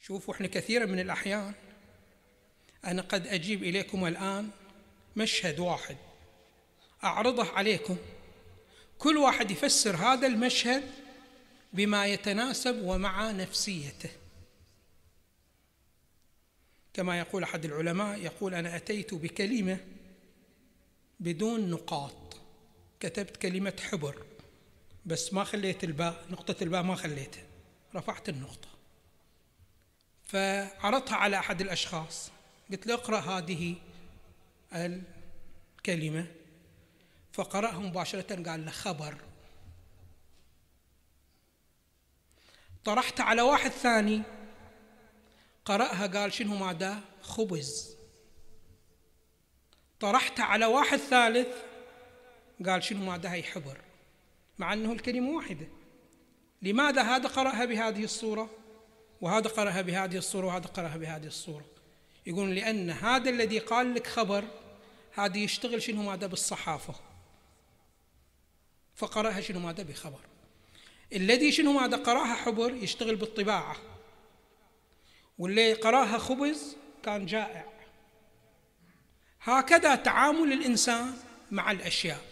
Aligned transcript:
شوفوا 0.00 0.34
إحنا 0.34 0.46
كثيرا 0.46 0.86
من 0.86 1.00
الأحيان 1.00 1.54
أنا 2.84 3.02
قد 3.02 3.26
أجيب 3.26 3.62
إليكم 3.62 4.06
الآن 4.06 4.50
مشهد 5.16 5.58
واحد. 5.60 5.96
أعرضه 7.04 7.52
عليكم. 7.52 7.96
كل 8.98 9.16
واحد 9.16 9.50
يفسر 9.50 9.96
هذا 9.96 10.26
المشهد 10.26 10.82
بما 11.72 12.06
يتناسب 12.06 12.82
ومع 12.82 13.30
نفسيته. 13.30 14.10
كما 16.94 17.18
يقول 17.18 17.42
أحد 17.42 17.64
العلماء 17.64 18.18
يقول 18.18 18.54
أنا 18.54 18.76
أتيت 18.76 19.14
بكلمة 19.14 19.78
بدون 21.20 21.70
نقاط. 21.70 22.29
كتبت 23.00 23.36
كلمة 23.36 23.76
حبر 23.90 24.26
بس 25.06 25.32
ما 25.32 25.44
خليت 25.44 25.84
الباء 25.84 26.24
نقطة 26.30 26.62
الباء 26.62 26.82
ما 26.82 26.94
خليتها 26.94 27.44
رفعت 27.94 28.28
النقطة. 28.28 28.68
فعرضتها 30.24 31.16
على 31.16 31.38
أحد 31.38 31.60
الأشخاص 31.60 32.30
قلت 32.70 32.86
له 32.86 32.94
اقرأ 32.94 33.18
هذه 33.20 33.74
الكلمة. 34.72 36.26
فقراها 37.32 37.78
مباشرة 37.78 38.50
قال 38.50 38.64
له 38.64 38.70
خبر. 38.70 39.16
طرحت 42.84 43.20
على 43.20 43.42
واحد 43.42 43.70
ثاني 43.70 44.22
قرأها 45.64 46.06
قال 46.06 46.32
شنو 46.32 46.56
ماذا 46.56 47.00
خبز. 47.22 47.96
طرحت 50.00 50.40
على 50.40 50.66
واحد 50.66 50.98
ثالث 50.98 51.69
قال 52.66 52.82
شنو 52.82 53.04
ماذا 53.04 53.32
هي 53.32 53.42
حبر؟ 53.42 53.80
مع 54.58 54.72
أنه 54.72 54.92
الكلمة 54.92 55.30
واحدة. 55.30 55.66
لماذا 56.62 57.02
هذا 57.02 57.28
قرأها 57.28 57.64
بهذه 57.64 58.04
الصورة؟ 58.04 58.50
وهذا 59.20 59.48
قرأها 59.48 59.80
بهذه 59.80 60.16
الصورة 60.16 60.46
وهذا 60.46 60.66
قرأها 60.66 60.96
بهذه 60.96 61.26
الصورة. 61.26 61.64
يقول 62.26 62.54
لأن 62.54 62.90
هذا 62.90 63.30
الذي 63.30 63.58
قال 63.58 63.94
لك 63.94 64.06
خبر 64.06 64.44
هذا 65.14 65.38
يشتغل 65.38 65.82
شنو 65.82 66.02
ماذا؟ 66.02 66.26
بالصحافة. 66.26 66.94
فقرأها 68.96 69.40
شنو 69.40 69.60
ماذا؟ 69.60 69.82
بخبر. 69.82 70.20
الذي 71.12 71.52
شنو 71.52 71.72
ماذا؟ 71.72 71.96
قرأها 71.96 72.34
حبر 72.34 72.74
يشتغل 72.74 73.16
بالطباعة. 73.16 73.76
واللي 75.38 75.72
قرأها 75.72 76.18
خبز 76.18 76.76
كان 77.02 77.26
جائع. 77.26 77.64
هكذا 79.42 79.94
تعامل 79.94 80.52
الإنسان 80.52 81.16
مع 81.50 81.70
الأشياء. 81.70 82.29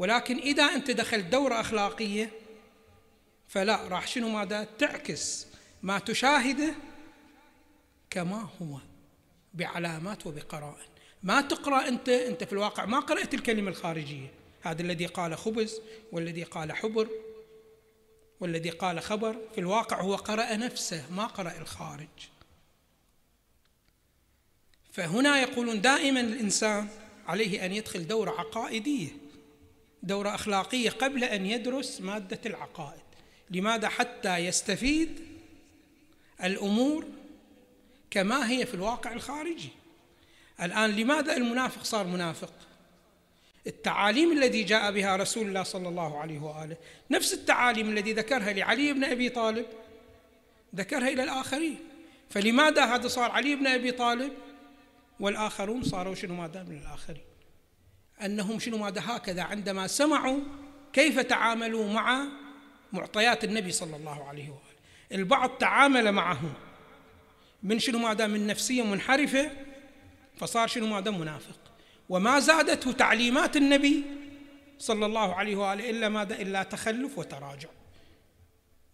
ولكن 0.00 0.38
إذا 0.38 0.64
أنت 0.64 0.90
دخلت 0.90 1.24
دورة 1.24 1.60
أخلاقية 1.60 2.30
فلا 3.48 3.88
راح 3.88 4.06
شنو 4.06 4.28
ماذا؟ 4.28 4.64
تعكس 4.78 5.46
ما 5.82 5.98
تشاهده 5.98 6.74
كما 8.10 8.48
هو 8.62 8.78
بعلامات 9.54 10.26
وبقرائن. 10.26 10.86
ما 11.22 11.40
تقرأ 11.40 11.88
أنت 11.88 12.08
أنت 12.08 12.44
في 12.44 12.52
الواقع 12.52 12.84
ما 12.84 13.00
قرأت 13.00 13.34
الكلمة 13.34 13.70
الخارجية. 13.70 14.32
هذا 14.62 14.82
الذي 14.82 15.06
قال 15.06 15.38
خبز 15.38 15.80
والذي 16.12 16.42
قال 16.42 16.72
حبر 16.72 17.08
والذي 18.40 18.70
قال 18.70 19.00
خبر 19.00 19.36
في 19.54 19.60
الواقع 19.60 20.00
هو 20.00 20.16
قرأ 20.16 20.56
نفسه 20.56 21.04
ما 21.10 21.26
قرأ 21.26 21.58
الخارج. 21.58 22.28
فهنا 24.92 25.40
يقولون 25.40 25.80
دائما 25.80 26.20
الإنسان 26.20 26.88
عليه 27.26 27.66
أن 27.66 27.72
يدخل 27.72 28.06
دورة 28.06 28.30
عقائدية. 28.30 29.29
دورة 30.02 30.34
أخلاقية 30.34 30.90
قبل 30.90 31.24
أن 31.24 31.46
يدرس 31.46 32.00
مادة 32.00 32.40
العقائد. 32.46 33.00
لماذا 33.50 33.88
حتى 33.88 34.36
يستفيد 34.36 35.20
الأمور 36.44 37.06
كما 38.10 38.50
هي 38.50 38.66
في 38.66 38.74
الواقع 38.74 39.12
الخارجي؟ 39.12 39.68
الآن 40.62 40.90
لماذا 40.90 41.36
المنافق 41.36 41.84
صار 41.84 42.06
منافق؟ 42.06 42.52
التعاليم 43.66 44.42
التي 44.42 44.62
جاء 44.62 44.92
بها 44.92 45.16
رسول 45.16 45.48
الله 45.48 45.62
صلى 45.62 45.88
الله 45.88 46.18
عليه 46.18 46.38
وآله 46.38 46.76
نفس 47.10 47.34
التعاليم 47.34 47.98
التي 47.98 48.12
ذكرها 48.12 48.52
لعلي 48.52 48.92
بن 48.92 49.04
أبي 49.04 49.28
طالب 49.28 49.66
ذكرها 50.74 51.08
إلى 51.08 51.22
الآخرين. 51.22 51.78
فلماذا 52.30 52.84
هذا 52.84 53.08
صار 53.08 53.30
علي 53.30 53.54
بن 53.54 53.66
أبي 53.66 53.92
طالب؟ 53.92 54.32
والآخرون 55.20 55.82
صاروا 55.82 56.14
شنو 56.14 56.34
ماذا 56.34 56.62
من 56.62 56.78
الآخرين. 56.78 57.29
أنهم 58.24 58.58
شنو 58.58 58.78
ماذا 58.78 59.02
هكذا 59.04 59.42
عندما 59.42 59.86
سمعوا 59.86 60.40
كيف 60.92 61.18
تعاملوا 61.18 61.92
مع 61.92 62.24
معطيات 62.92 63.44
النبي 63.44 63.72
صلى 63.72 63.96
الله 63.96 64.24
عليه 64.28 64.48
وآله. 64.50 64.60
البعض 65.12 65.50
تعامل 65.50 66.12
معه 66.12 66.40
من 67.62 67.78
شنو 67.78 67.98
ماذا؟ 67.98 68.26
من 68.26 68.46
نفسية 68.46 68.82
منحرفة 68.82 69.50
فصار 70.36 70.68
شنو 70.68 70.86
ماذا؟ 70.86 71.10
منافق. 71.10 71.58
وما 72.08 72.38
زادته 72.38 72.92
تعليمات 72.92 73.56
النبي 73.56 74.04
صلى 74.78 75.06
الله 75.06 75.34
عليه 75.34 75.56
وآله 75.56 75.90
إلا 75.90 76.08
ماذا؟ 76.08 76.42
إلا 76.42 76.62
تخلف 76.62 77.18
وتراجع. 77.18 77.68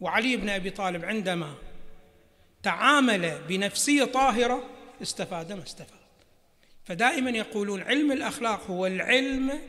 وعلي 0.00 0.36
بن 0.36 0.48
أبي 0.48 0.70
طالب 0.70 1.04
عندما 1.04 1.54
تعامل 2.62 3.38
بنفسية 3.48 4.04
طاهرة 4.04 4.70
استفاد 5.03 5.53
ما 5.53 5.62
استفاد. 5.62 6.05
فدائما 6.86 7.30
يقولون 7.30 7.82
علم 7.82 8.12
الأخلاق 8.12 8.70
هو 8.70 8.86
العلم 8.86 9.60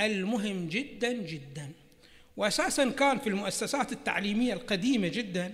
المهم 0.00 0.68
جدا 0.68 1.12
جدا 1.12 1.72
واساسا 2.36 2.90
كان 2.90 3.18
في 3.18 3.28
المؤسسات 3.28 3.92
التعليمية 3.92 4.52
القديمة 4.52 5.08
جدا 5.08 5.52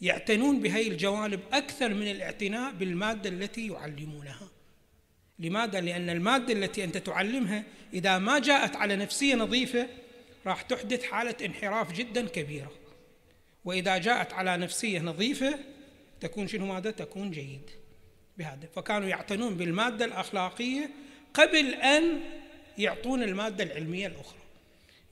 يعتنون 0.00 0.60
بهي 0.60 0.88
الجوانب 0.88 1.40
أكثر 1.52 1.94
من 1.94 2.10
الاعتناء 2.10 2.72
بالمادة 2.72 3.30
التي 3.30 3.68
يعلمونها 3.68 4.48
لماذا؟ 5.38 5.80
لأن 5.80 6.10
المادة 6.10 6.52
التي 6.52 6.84
أنت 6.84 6.96
تعلمها 6.96 7.64
إذا 7.94 8.18
ما 8.18 8.38
جاءت 8.38 8.76
على 8.76 8.96
نفسية 8.96 9.34
نظيفة 9.34 9.88
راح 10.46 10.62
تحدث 10.62 11.02
حالة 11.02 11.34
انحراف 11.44 11.92
جدا 11.92 12.26
كبيرة 12.28 12.72
وإذا 13.64 13.98
جاءت 13.98 14.32
على 14.32 14.56
نفسية 14.56 15.00
نظيفة 15.00 15.58
تكون 16.20 16.48
شنو 16.48 16.66
ماذا؟ 16.66 16.90
تكون 16.90 17.30
جيد 17.30 17.70
بهذا. 18.38 18.68
فكانوا 18.74 19.08
يعتنون 19.08 19.56
بالمادة 19.56 20.04
الأخلاقية 20.04 20.90
قبل 21.34 21.74
أن 21.74 22.20
يعطون 22.78 23.22
المادة 23.22 23.64
العلمية 23.64 24.06
الأخرى. 24.06 24.38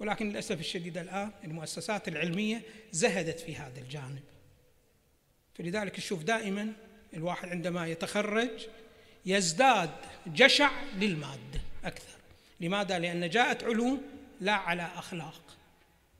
ولكن 0.00 0.28
للأسف 0.28 0.60
الشديد 0.60 0.98
الآن 0.98 1.30
المؤسسات 1.44 2.08
العلمية 2.08 2.62
زهدت 2.92 3.40
في 3.40 3.56
هذا 3.56 3.80
الجانب. 3.80 4.22
فلذلك 5.54 5.98
نشوف 5.98 6.22
دائما 6.22 6.72
الواحد 7.14 7.48
عندما 7.48 7.86
يتخرج 7.86 8.50
يزداد 9.26 9.90
جشع 10.26 10.70
للمادة 10.98 11.60
أكثر. 11.84 12.16
لماذا؟ 12.60 12.98
لأن 12.98 13.30
جاءت 13.30 13.64
علوم 13.64 14.02
لا 14.40 14.52
على 14.52 14.82
أخلاق. 14.82 15.56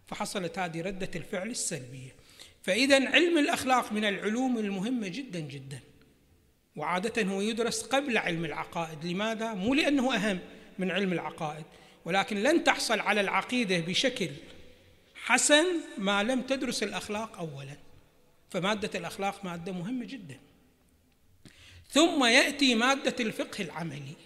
فحصلت 0.07 0.59
هذه 0.59 0.83
ردة 0.83 1.11
الفعل 1.17 1.51
السلبية. 1.51 2.11
فاذا 2.63 3.09
علم 3.09 3.39
الأخلاق 3.39 3.93
من 3.93 4.05
العلوم 4.05 4.59
المهمة 4.59 5.09
جدا 5.09 5.41
جدا. 5.41 5.81
وعادة 6.77 7.23
هو 7.23 7.41
يدرس 7.41 7.83
قبل 7.83 8.19
علم 8.19 8.45
العقائد. 8.45 9.05
لماذا؟ 9.05 9.55
مو 9.55 9.75
لأنه 9.75 10.15
أهم 10.15 10.39
من 10.79 10.91
علم 10.91 11.13
العقائد 11.13 11.65
ولكن 12.05 12.37
لن 12.43 12.65
تحصل 12.65 13.01
على 13.01 13.21
العقيدة 13.21 13.79
بشكل 13.79 14.31
حسن 15.15 15.65
ما 15.99 16.23
لم 16.23 16.43
تدرس 16.43 16.83
الأخلاق 16.83 17.39
اولا. 17.39 17.77
فمادة 18.51 18.99
الأخلاق 18.99 19.45
مادة 19.45 19.73
مهمة 19.73 20.07
جدا. 20.07 20.39
ثم 21.89 22.25
يأتي 22.25 22.75
مادة 22.75 23.15
الفقه 23.21 23.65
العملي. 23.65 24.17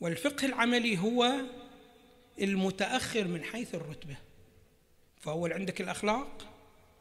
والفقه 0.00 0.46
العملي 0.46 0.98
هو 0.98 1.32
المتأخر 2.40 3.24
من 3.24 3.44
حيث 3.44 3.74
الرتبة. 3.74 4.16
فأول 5.20 5.52
عندك 5.52 5.80
الأخلاق 5.80 6.46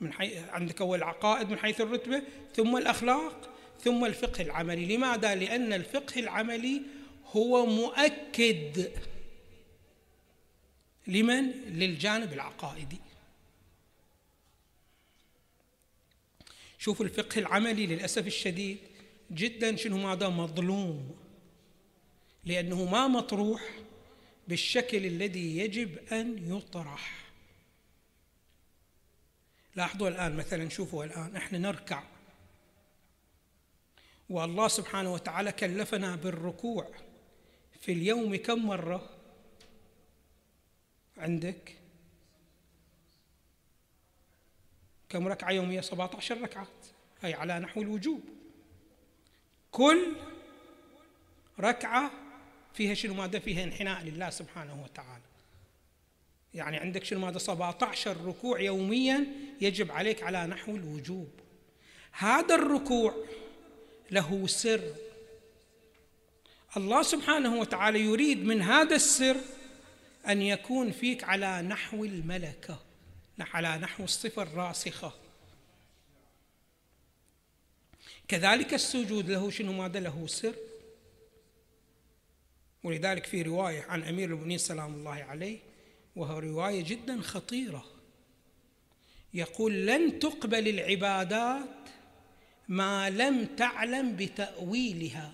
من 0.01 0.13
حي... 0.13 0.37
عندك 0.37 0.81
أول 0.81 0.97
العقائد 0.97 1.49
من 1.49 1.57
حيث 1.57 1.81
الرتبة 1.81 2.21
ثم 2.55 2.77
الأخلاق 2.77 3.54
ثم 3.85 4.05
الفقه 4.05 4.41
العملي. 4.41 4.97
لماذا؟ 4.97 5.35
لأن 5.35 5.73
الفقه 5.73 6.19
العملي 6.19 6.81
هو 7.25 7.65
مؤكد. 7.65 8.91
لمن؟ 11.07 11.51
للجانب 11.51 12.33
العقائدي. 12.33 12.97
شوفوا 16.77 17.05
الفقه 17.05 17.39
العملي 17.39 17.87
للأسف 17.87 18.27
الشديد 18.27 18.77
جدا 19.31 19.75
شنو 19.75 19.97
ماذا؟ 19.97 20.29
مظلوم. 20.29 21.15
لأنه 22.45 22.85
ما 22.85 23.07
مطروح 23.07 23.61
بالشكل 24.47 25.05
الذي 25.05 25.57
يجب 25.57 25.97
أن 26.13 26.55
يطرح. 26.57 27.25
لاحظوا 29.75 30.07
الآن 30.07 30.35
مثلا 30.35 30.69
شوفوا 30.69 31.05
الآن 31.05 31.35
إحنا 31.35 31.57
نركع. 31.57 32.14
والله 34.29 34.67
سبحانه 34.67 35.13
وتعالى 35.13 35.51
كلفنا 35.51 36.15
بالركوع 36.15 36.87
في 37.81 37.91
اليوم 37.91 38.35
كم 38.35 38.65
مرة؟ 38.65 39.09
عندك؟ 41.17 41.75
كم 45.09 45.27
ركعة 45.27 45.51
يومية؟ 45.51 45.81
17 45.81 46.41
ركعة. 46.41 46.67
هي 47.21 47.33
على 47.33 47.59
نحو 47.59 47.81
الوجوب. 47.81 48.21
كل 49.71 50.15
ركعة 51.59 52.11
فيها 52.73 52.93
شنو 52.93 53.13
ماذا؟ 53.13 53.39
فيها 53.39 53.63
انحناء 53.63 54.03
لله 54.03 54.29
سبحانه 54.29 54.83
وتعالى. 54.83 55.23
يعني 56.53 56.77
عندك 56.77 57.03
شنو 57.03 57.19
ماذا؟ 57.19 57.37
17 57.37 58.25
ركوع 58.25 58.59
يوميا 58.61 59.27
يجب 59.61 59.91
عليك 59.91 60.23
على 60.23 60.47
نحو 60.47 60.75
الوجوب. 60.75 61.29
هذا 62.11 62.55
الركوع 62.55 63.15
له 64.15 64.47
سر. 64.47 64.81
الله 66.77 67.01
سبحانه 67.03 67.59
وتعالى 67.59 67.99
يريد 67.99 68.43
من 68.43 68.61
هذا 68.61 68.95
السر 68.95 69.37
أن 70.27 70.41
يكون 70.41 70.91
فيك 70.91 71.23
على 71.23 71.61
نحو 71.61 72.05
الملكة 72.05 72.79
على 73.39 73.77
نحو 73.77 74.03
الصفة 74.03 74.41
الراسخة. 74.41 75.13
كذلك 78.27 78.73
السجود 78.73 79.29
له 79.29 79.49
شنو 79.49 79.73
ماذا؟ 79.73 79.99
له 79.99 80.27
سر. 80.27 80.55
ولذلك 82.83 83.25
في 83.25 83.41
رواية 83.41 83.81
عن 83.81 84.03
أمير 84.03 84.29
المؤمنين 84.29 84.57
سلام 84.57 84.93
الله 84.93 85.23
عليه 85.23 85.59
وهو 86.15 86.39
رواية 86.39 86.83
جدا 86.83 87.21
خطيرة. 87.21 87.85
يقول 89.33 89.87
لن 89.87 90.19
تقبل 90.19 90.67
العبادات 90.67 91.85
ما 92.67 93.09
لم 93.09 93.45
تعلم 93.45 94.15
بتأويلها. 94.15 95.33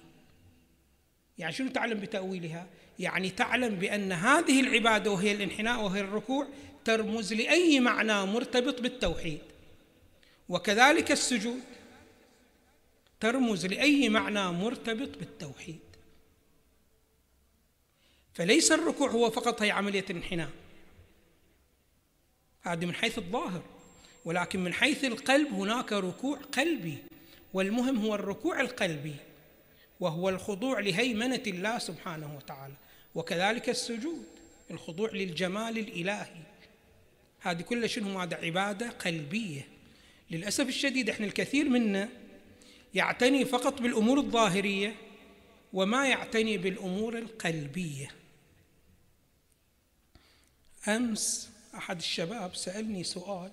يعني 1.38 1.54
شنو 1.54 1.69
تعلم 1.69 2.00
بتأويلها؟ 2.00 2.68
يعني 3.00 3.30
تعلم 3.30 3.75
بأن 3.75 4.12
هذه 4.12 4.60
العبادة 4.62 5.12
وهي 5.12 5.31
الانحناء 5.31 5.83
وهي 5.83 6.01
الركوع 6.01 6.48
ترمز 6.86 7.33
لأي 7.33 7.80
معنى 7.80 8.25
مرتبط 8.25 8.81
بالتوحيد. 8.81 9.42
وكذلك 10.50 11.12
السجود 11.12 11.62
ترمز 13.19 13.66
لأي 13.66 14.10
معنى 14.10 14.51
مرتبط 14.51 15.18
بالتوحيد. 15.18 15.80
فليس 18.33 18.72
الركوع 18.72 19.10
هو 19.10 19.30
فقط 19.30 19.62
هي 19.62 19.72
عملية 19.72 20.06
الانحناء. 20.10 20.50
هذه 22.62 22.86
من 22.86 22.94
حيث 22.94 23.18
الظاهر. 23.18 23.63
ولكن 24.25 24.63
من 24.63 24.74
حيث 24.74 25.04
القلب 25.04 25.54
هناك 25.54 25.94
ركوع 25.94 26.38
قلبي. 26.38 26.98
والمهم 27.53 27.98
هو 28.06 28.15
الركوع 28.15 28.62
القلبي 28.62 29.15
وهو 30.00 30.30
الخضوع 30.30 30.80
لهيمنة 30.80 31.44
الله 31.48 31.77
سبحانه 31.80 32.36
وتعالى 32.36 32.74
وكذلك 33.15 33.69
السجود 33.69 34.25
الخضوع 34.71 35.09
للجمال 35.12 35.77
الإلهي. 35.77 36.44
هذه 37.39 37.62
كلها 37.62 37.88
شنو؟ 37.88 38.18
ماذا 38.18 38.36
عبادة 38.36 38.89
قلبية. 38.89 39.68
للأسف 40.31 40.68
الشديد 40.68 41.09
إحنا 41.09 41.25
الكثير 41.25 41.69
منا 41.69 42.09
يعتني 42.94 43.45
فقط 43.45 43.81
بالأمور 43.81 44.18
الظاهرية 44.18 44.95
وما 45.74 46.07
يعتني 46.07 46.57
بالأمور 46.57 47.18
القلبية. 47.18 48.12
أمس 50.88 51.50
أحد 51.75 51.97
الشباب 51.97 52.56
سألني 52.56 53.04
سؤال 53.04 53.51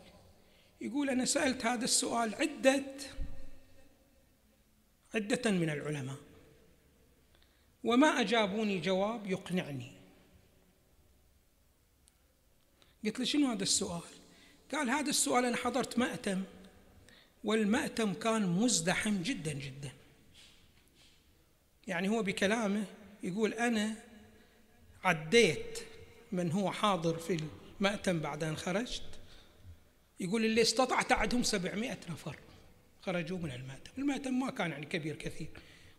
يقول 0.80 1.10
أنا 1.10 1.24
سألت 1.24 1.66
هذا 1.66 1.84
السؤال 1.84 2.34
عدة 2.34 2.84
عدة 5.14 5.50
من 5.50 5.70
العلماء. 5.70 6.16
وما 7.84 8.06
أجابوني 8.06 8.80
جواب 8.80 9.26
يقنعني. 9.26 9.92
قلت 13.04 13.18
له 13.18 13.24
شنو 13.24 13.50
هذا 13.50 13.62
السؤال؟ 13.62 14.02
قال 14.72 14.90
هذا 14.90 15.10
السؤال 15.10 15.44
أنا 15.44 15.56
حضرت 15.56 15.98
مأتم 15.98 16.42
والمأتم 17.44 18.14
كان 18.14 18.46
مزدحم 18.48 19.22
جدا 19.22 19.52
جدا. 19.52 19.92
يعني 21.86 22.08
هو 22.08 22.22
بكلامه 22.22 22.84
يقول 23.22 23.52
أنا 23.52 23.94
عديت 25.04 25.78
من 26.32 26.52
هو 26.52 26.72
حاضر 26.72 27.18
في 27.18 27.40
المأتم 27.80 28.20
بعد 28.20 28.44
أن 28.44 28.56
خرجت. 28.56 29.02
يقول 30.20 30.44
اللي 30.44 30.62
استطعت 30.62 31.12
عدهم 31.12 31.42
سبعمائة 31.42 31.98
نفر. 32.10 32.38
خرجوا 33.02 33.38
من 33.38 33.50
المأتم. 33.50 33.90
المأتم 33.98 34.38
ما 34.38 34.50
كان 34.50 34.70
يعني 34.70 34.86
كبير 34.86 35.16
كثير. 35.16 35.48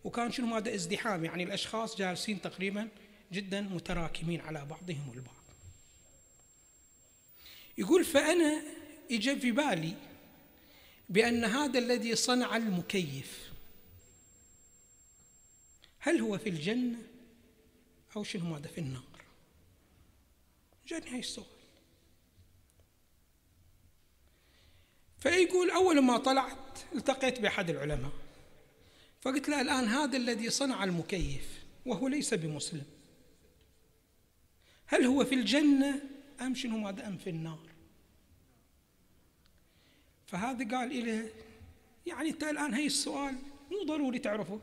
وكان 0.03 0.31
شنو 0.31 0.55
هذا 0.55 0.75
ازدحام. 0.75 1.25
يعني 1.25 1.43
الأشخاص 1.43 1.97
جالسين 1.97 2.41
تقريبا 2.41 2.89
جدا 3.31 3.61
متراكمين 3.61 4.41
على 4.41 4.65
بعضهم 4.65 5.11
البعض. 5.13 5.35
يقول 7.77 8.05
فأنا 8.05 8.63
إجا 9.11 9.35
في 9.35 9.51
بالي 9.51 9.93
بأن 11.09 11.43
هذا 11.43 11.79
الذي 11.79 12.15
صنع 12.15 12.55
المكيف 12.55 13.51
هل 15.99 16.19
هو 16.19 16.37
في 16.37 16.49
الجنة 16.49 16.97
أو 18.15 18.23
شنو 18.23 18.45
ماذا 18.45 18.67
في 18.67 18.77
النار؟ 18.77 19.03
جاني 20.87 21.09
هاي 21.09 21.19
السؤال. 21.19 21.58
فيقول 25.19 25.71
أول 25.71 25.99
ما 25.99 26.17
طلعت 26.17 26.79
التقيت 26.95 27.39
بأحد 27.39 27.69
العلماء 27.69 28.11
فقلت 29.21 29.49
له 29.49 29.61
الآن 29.61 29.85
هذا 29.85 30.17
الذي 30.17 30.49
صنع 30.49 30.83
المكيف 30.83 31.63
وهو 31.85 32.07
ليس 32.07 32.33
بمسلم. 32.33 32.83
هل 34.85 35.05
هو 35.05 35.25
في 35.25 35.35
الجنة 35.35 36.01
أم 36.41 36.55
شنو 36.55 36.77
ماذا 36.77 37.07
أم 37.07 37.17
في 37.17 37.29
النار؟ 37.29 37.69
فهذا 40.27 40.77
قال 40.77 40.91
إليه 40.91 41.33
يعني 42.05 42.29
أنت 42.29 42.43
الآن 42.43 42.73
هي 42.73 42.85
السؤال 42.85 43.35
مو 43.71 43.83
ضروري 43.83 44.19
تعرفه. 44.19 44.59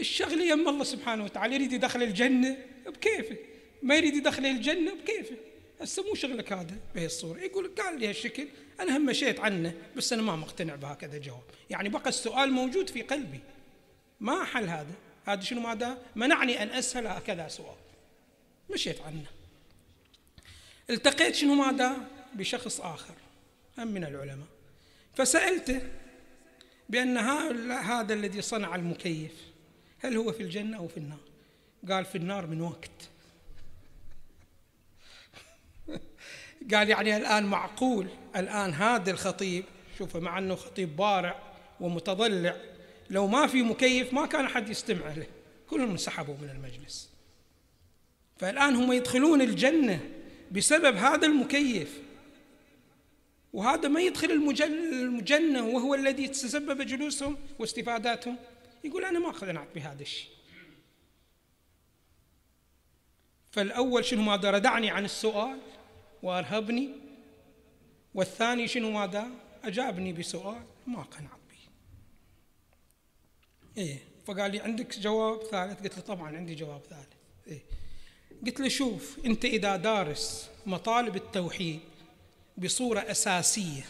الشغلة 0.00 0.44
يم 0.44 0.68
الله 0.68 0.84
سبحانه 0.84 1.24
وتعالى 1.24 1.54
يريد 1.54 1.72
يدخل 1.72 2.02
الجنة 2.02 2.56
بكيفه. 2.86 3.36
ما 3.82 3.94
يريد 3.94 4.16
يدخل 4.16 4.46
الجنة 4.46 4.94
بكيفه. 4.94 5.36
هسه 5.80 6.02
مو 6.02 6.14
شغلك 6.14 6.52
هذا 6.52 6.76
بهي 6.94 7.06
الصورة 7.06 7.38
يقول 7.38 7.74
قال 7.74 8.00
لي 8.00 8.08
هالشكل 8.08 8.48
أنا 8.80 8.96
هم 8.96 9.06
مشيت 9.06 9.40
عنه 9.40 9.74
بس 9.96 10.12
أنا 10.12 10.22
ما 10.22 10.36
مقتنع 10.36 10.74
بهكذا 10.74 11.18
جواب. 11.18 11.42
يعني 11.70 11.88
بقى 11.88 12.08
السؤال 12.08 12.52
موجود 12.52 12.90
في 12.90 13.02
قلبي. 13.02 13.40
ما 14.20 14.44
حل 14.44 14.68
هذا؟ 14.68 14.94
هذا 15.26 15.40
شنو 15.40 15.60
ماذا؟ 15.60 15.98
منعني 16.16 16.62
أن 16.62 16.68
اسال 16.68 17.06
هكذا 17.06 17.48
سؤال. 17.48 17.76
مشيت 18.70 19.00
عنه. 19.00 19.26
التقيت 20.90 21.34
شنو 21.34 21.54
ماذا؟ 21.54 21.96
بشخص 22.34 22.80
آخر 22.80 23.14
هم 23.78 23.88
من 23.88 24.04
العلماء. 24.04 24.46
فسألته 25.14 25.82
بأن 26.88 27.18
هذا 27.68 28.14
الذي 28.14 28.42
صنع 28.42 28.74
المكيف 28.74 29.32
هل 29.98 30.16
هو 30.16 30.32
في 30.32 30.42
الجنة 30.42 30.76
أو 30.76 30.88
في 30.88 30.96
النار؟ 30.96 31.20
قال 31.88 32.04
في 32.04 32.18
النار 32.18 32.46
من 32.46 32.60
وقت. 32.60 33.07
قال 36.74 36.88
يعني 36.88 37.16
الآن 37.16 37.44
معقول 37.44 38.06
الآن 38.36 38.72
هذا 38.72 39.10
الخطيب 39.10 39.64
شوفه 39.98 40.20
مع 40.20 40.38
أنه 40.38 40.54
خطيب 40.54 40.96
بارع 40.96 41.42
ومتضلع 41.80 42.56
لو 43.10 43.26
ما 43.26 43.46
في 43.46 43.62
مكيف 43.62 44.12
ما 44.12 44.26
كان 44.26 44.44
أحد 44.44 44.68
يستمع 44.68 45.12
له 45.12 45.26
كلهم 45.70 45.90
انسحبوا 45.90 46.34
من 46.42 46.50
المجلس. 46.50 47.10
فالآن 48.36 48.76
هم 48.76 48.92
يدخلون 48.92 49.40
الجنة 49.40 50.00
بسبب 50.52 50.96
هذا 50.96 51.26
المكيف. 51.26 51.98
وهذا 53.52 53.88
ما 53.88 54.00
يدخل 54.00 54.30
المجنة 54.30 55.66
وهو 55.66 55.94
الذي 55.94 56.28
تسبب 56.28 56.82
جلوسهم 56.82 57.36
واستفاداتهم. 57.58 58.36
يقول 58.84 59.04
أنا 59.04 59.18
ما 59.18 59.28
اقتنعت 59.28 59.68
بهذا 59.74 60.02
الشيء. 60.02 60.30
فالأول 63.50 64.04
شنو 64.04 64.22
ماذا؟ 64.22 64.50
ردعني 64.50 64.90
عن 64.90 65.04
السؤال. 65.04 65.58
وأرهبني. 66.22 66.90
والثاني 68.14 68.68
شنو 68.68 68.90
ماذا؟ 68.90 69.30
أجابني 69.64 70.12
بسؤال 70.12 70.62
ما 70.86 71.02
قنعت 71.02 71.40
به 71.50 71.58
إيه 73.76 73.98
فقال 74.26 74.50
لي 74.50 74.60
عندك 74.60 74.98
جواب 74.98 75.42
ثالث؟ 75.42 75.82
قلت 75.82 75.96
له 75.96 76.02
طبعا 76.02 76.36
عندي 76.36 76.54
جواب 76.54 76.80
ثالث. 76.90 77.08
إيه. 77.46 77.62
قلت 78.46 78.60
له 78.60 78.68
شوف 78.68 79.18
أنت 79.24 79.44
إذا 79.44 79.76
دارس 79.76 80.50
مطالب 80.66 81.16
التوحيد 81.16 81.80
بصورة 82.56 83.00
أساسية 83.00 83.84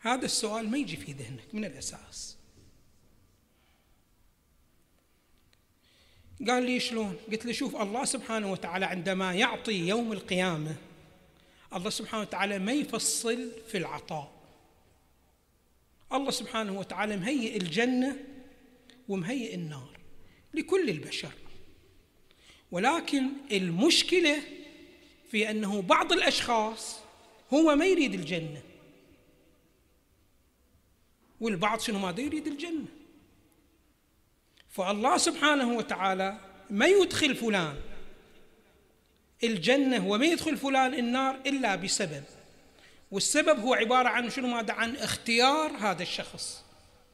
هذا 0.00 0.24
السؤال 0.24 0.70
ما 0.70 0.78
يجي 0.78 0.96
في 0.96 1.12
ذهنك 1.12 1.54
من 1.54 1.64
الأساس. 1.64 2.36
قال 6.48 6.62
لي 6.62 6.80
شلون؟ 6.80 7.16
قلت 7.32 7.46
له 7.46 7.52
شوف 7.52 7.76
الله 7.76 8.04
سبحانه 8.04 8.52
وتعالى 8.52 8.86
عندما 8.86 9.34
يعطي 9.34 9.88
يوم 9.88 10.12
القيامة 10.12 10.76
الله 11.74 11.90
سبحانه 11.90 12.22
وتعالى 12.22 12.58
ما 12.58 12.72
يفصل 12.72 13.50
في 13.68 13.78
العطاء. 13.78 14.32
الله 16.12 16.30
سبحانه 16.30 16.78
وتعالى 16.78 17.16
مهيئ 17.16 17.56
الجنة 17.56 18.16
ومهيئ 19.08 19.54
النار 19.54 19.98
لكل 20.54 20.90
البشر. 20.90 21.32
ولكن 22.70 23.28
المشكلة 23.52 24.42
في 25.30 25.50
أنه 25.50 25.82
بعض 25.82 26.12
الأشخاص 26.12 26.98
هو 27.54 27.76
ما 27.76 27.86
يريد 27.86 28.14
الجنة 28.14 28.62
والبعض 31.40 31.80
شنو 31.80 31.98
ماذا 31.98 32.20
يريد 32.20 32.46
الجنة؟ 32.46 32.86
فالله 34.68 35.16
سبحانه 35.16 35.72
وتعالى 35.72 36.38
ما 36.70 36.86
يدخل 36.86 37.34
فلان 37.34 37.80
الجنة 39.44 40.08
وما 40.08 40.26
يدخل 40.26 40.56
فلان 40.56 40.94
النار 40.94 41.40
إلا 41.46 41.76
بسبب. 41.76 42.24
والسبب 43.10 43.60
هو 43.60 43.74
عبارة 43.74 44.08
عن 44.08 44.30
شنو؟ 44.30 44.46
ماذا؟ 44.46 44.72
عن 44.72 44.96
اختيار 44.96 45.70
هذا 45.70 46.02
الشخص. 46.02 46.64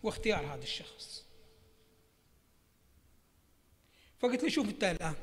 واختيار 0.02 0.46
هذا 0.46 0.62
الشخص. 0.62 1.24
فقلت 4.20 4.42
له 4.42 4.48
شوف 4.48 4.68
أنت 4.68 4.84
الآن. 4.84 5.14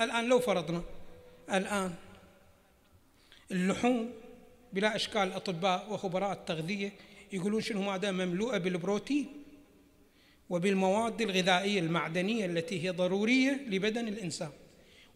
الآن 0.00 0.28
لو 0.28 0.40
فرضنا 0.40 0.82
الآن 1.52 1.94
اللحوم 3.50 4.12
بلا 4.72 4.96
أشكال 4.96 5.22
الأطباء 5.22 5.92
وخبراء 5.92 6.32
التغذية 6.32 6.92
يقولون 7.32 7.60
شنو؟ 7.60 7.82
ماذا؟ 7.82 8.10
مملوءة 8.10 8.58
بالبروتين 8.58 9.44
وبالمواد 10.50 11.20
الغذائية 11.20 11.80
المعدنية 11.80 12.46
التي 12.46 12.84
هي 12.84 12.90
ضرورية 12.90 13.52
لبدن 13.68 14.08
الإنسان. 14.08 14.50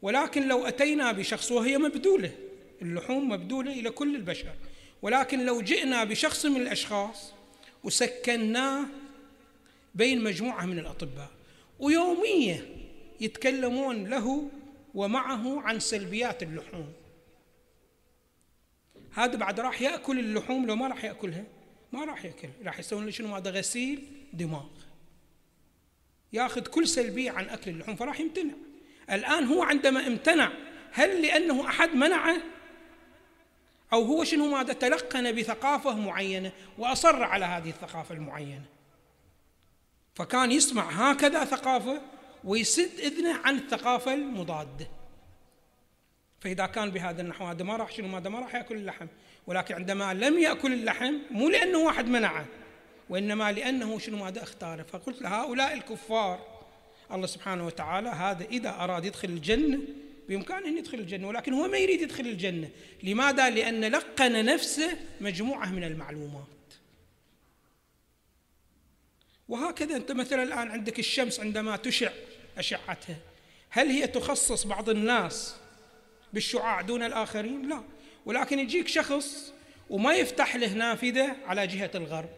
ولكن 0.03 0.49
لو 0.49 0.67
أتينا 0.67 1.13
بشخص 1.13 1.53
وهي 1.53 1.79
مبذولة 1.79 2.33
اللحوم 2.83 3.29
مبذولة 3.29 3.73
إلى 3.73 3.91
كل 3.91 4.17
البشر. 4.17 4.53
ولكن 5.03 5.47
لو 5.47 5.61
جئنا 5.61 6.05
بشخص 6.05 6.47
من 6.47 6.61
الأشخاص 6.61 7.33
وسكناه 7.85 8.87
بين 9.95 10.25
مجموعة 10.25 10.67
من 10.67 10.79
الأطباء 10.79 11.31
ويوميا 11.79 12.67
يتكلمون 13.21 14.07
له 14.07 14.51
ومعه 14.95 15.61
عن 15.61 15.81
سلبيات 15.81 16.43
اللحوم. 16.43 16.93
هذا 19.13 19.37
بعد 19.37 19.61
راح 19.61 19.83
يأكل 19.83 20.19
اللحوم 20.19 20.67
لو 20.67 20.77
ما 20.77 20.89
راح 20.89 21.05
يأكلها 21.05 21.45
ما 21.93 22.05
راح 22.05 22.25
يأكل. 22.25 22.49
راح 22.65 22.79
يسوون 22.79 23.05
له 23.05 23.11
شنو؟ 23.11 23.37
هذا 23.37 23.51
غسيل 23.51 24.05
دماغ. 24.33 24.69
ياخذ 26.33 26.61
كل 26.61 26.89
سلبية 26.89 27.31
عن 27.31 27.49
أكل 27.49 27.71
اللحوم 27.71 27.97
فراح 27.97 28.21
يمتنع. 28.21 28.53
الآن 29.11 29.45
هو 29.45 29.63
عندما 29.63 30.07
امتنع 30.07 30.53
هل 30.93 31.23
لأنه 31.23 31.69
أحد 31.69 31.95
منعه؟ 31.95 32.37
أو 33.93 34.03
هو 34.03 34.25
شنو 34.25 34.51
ماذا 34.51 34.73
تلقن 34.73 35.33
بثقافة 35.33 35.95
معينة 35.95 36.53
وأصر 36.79 37.23
على 37.23 37.45
هذه 37.45 37.69
الثقافة 37.69 38.15
المعينة؟ 38.15 38.65
فكان 40.15 40.53
يسمع 40.53 40.91
هكذا 40.91 41.45
ثقافة 41.45 42.01
ويسد 42.45 43.01
إذنه 43.01 43.41
عن 43.45 43.57
الثقافة 43.57 44.15
المضادة. 44.15 44.87
فإذا 46.41 46.67
كان 46.67 46.91
بهذا 46.91 47.23
النحو 47.23 47.45
هذا 47.45 47.65
ما 47.65 47.77
راح 47.77 47.91
شنو 47.91 48.09
ماذا 48.09 48.29
ما 48.31 48.41
راح 48.41 48.55
يأكل 48.55 48.75
اللحم. 48.75 49.07
ولكن 49.47 49.75
عندما 49.75 50.15
لم 50.15 50.39
يأكل 50.39 50.73
اللحم 50.73 51.15
مو 51.31 51.49
لأنه 51.49 51.79
واحد 51.79 52.09
منعه 52.09 52.47
وإنما 53.09 53.53
لأنه 53.53 53.99
شنو 53.99 54.25
ماذا 54.25 54.43
اختاره. 54.43 54.83
فقلت 54.83 55.23
لهؤلاء 55.23 55.75
الكفار 55.75 56.56
الله 57.13 57.27
سبحانه 57.27 57.67
وتعالى 57.67 58.09
هذا 58.09 58.45
إذا 58.45 58.71
أراد 58.71 59.05
يدخل 59.05 59.29
الجنة 59.29 59.79
بإمكانه 60.29 60.69
أن 60.69 60.79
يدخل 60.79 60.99
الجنة 60.99 61.29
ولكن 61.29 61.53
هو 61.53 61.69
ما 61.69 61.79
يريد 61.79 62.01
يدخل 62.01 62.27
الجنة. 62.27 62.71
لماذا؟ 63.03 63.51
لأن 63.51 63.85
لقن 63.85 64.45
نفسه 64.45 64.99
مجموعة 65.21 65.67
من 65.67 65.85
المعلومات. 65.85 66.47
وهكذا 69.49 69.97
أنت 69.97 70.13
مثلا 70.13 70.43
الآن 70.43 70.71
عندك 70.71 70.99
الشمس 70.99 71.41
عندما 71.41 71.77
تشع 71.77 72.11
أشعتها 72.59 73.17
هل 73.71 73.89
هي 73.89 74.07
تخصص 74.07 74.67
بعض 74.67 74.91
الناس 74.91 75.57
بالشعاع 76.33 76.81
دون 76.81 77.03
الآخرين؟ 77.03 77.69
لا. 77.69 77.83
ولكن 78.27 78.59
يجيك 78.59 78.89
شخص 78.89 79.53
وما 79.91 80.15
يفتح 80.15 80.57
له 80.57 80.73
نافذة 80.73 81.37
على 81.47 81.67
جهة 81.67 81.91
الغرب 81.95 82.31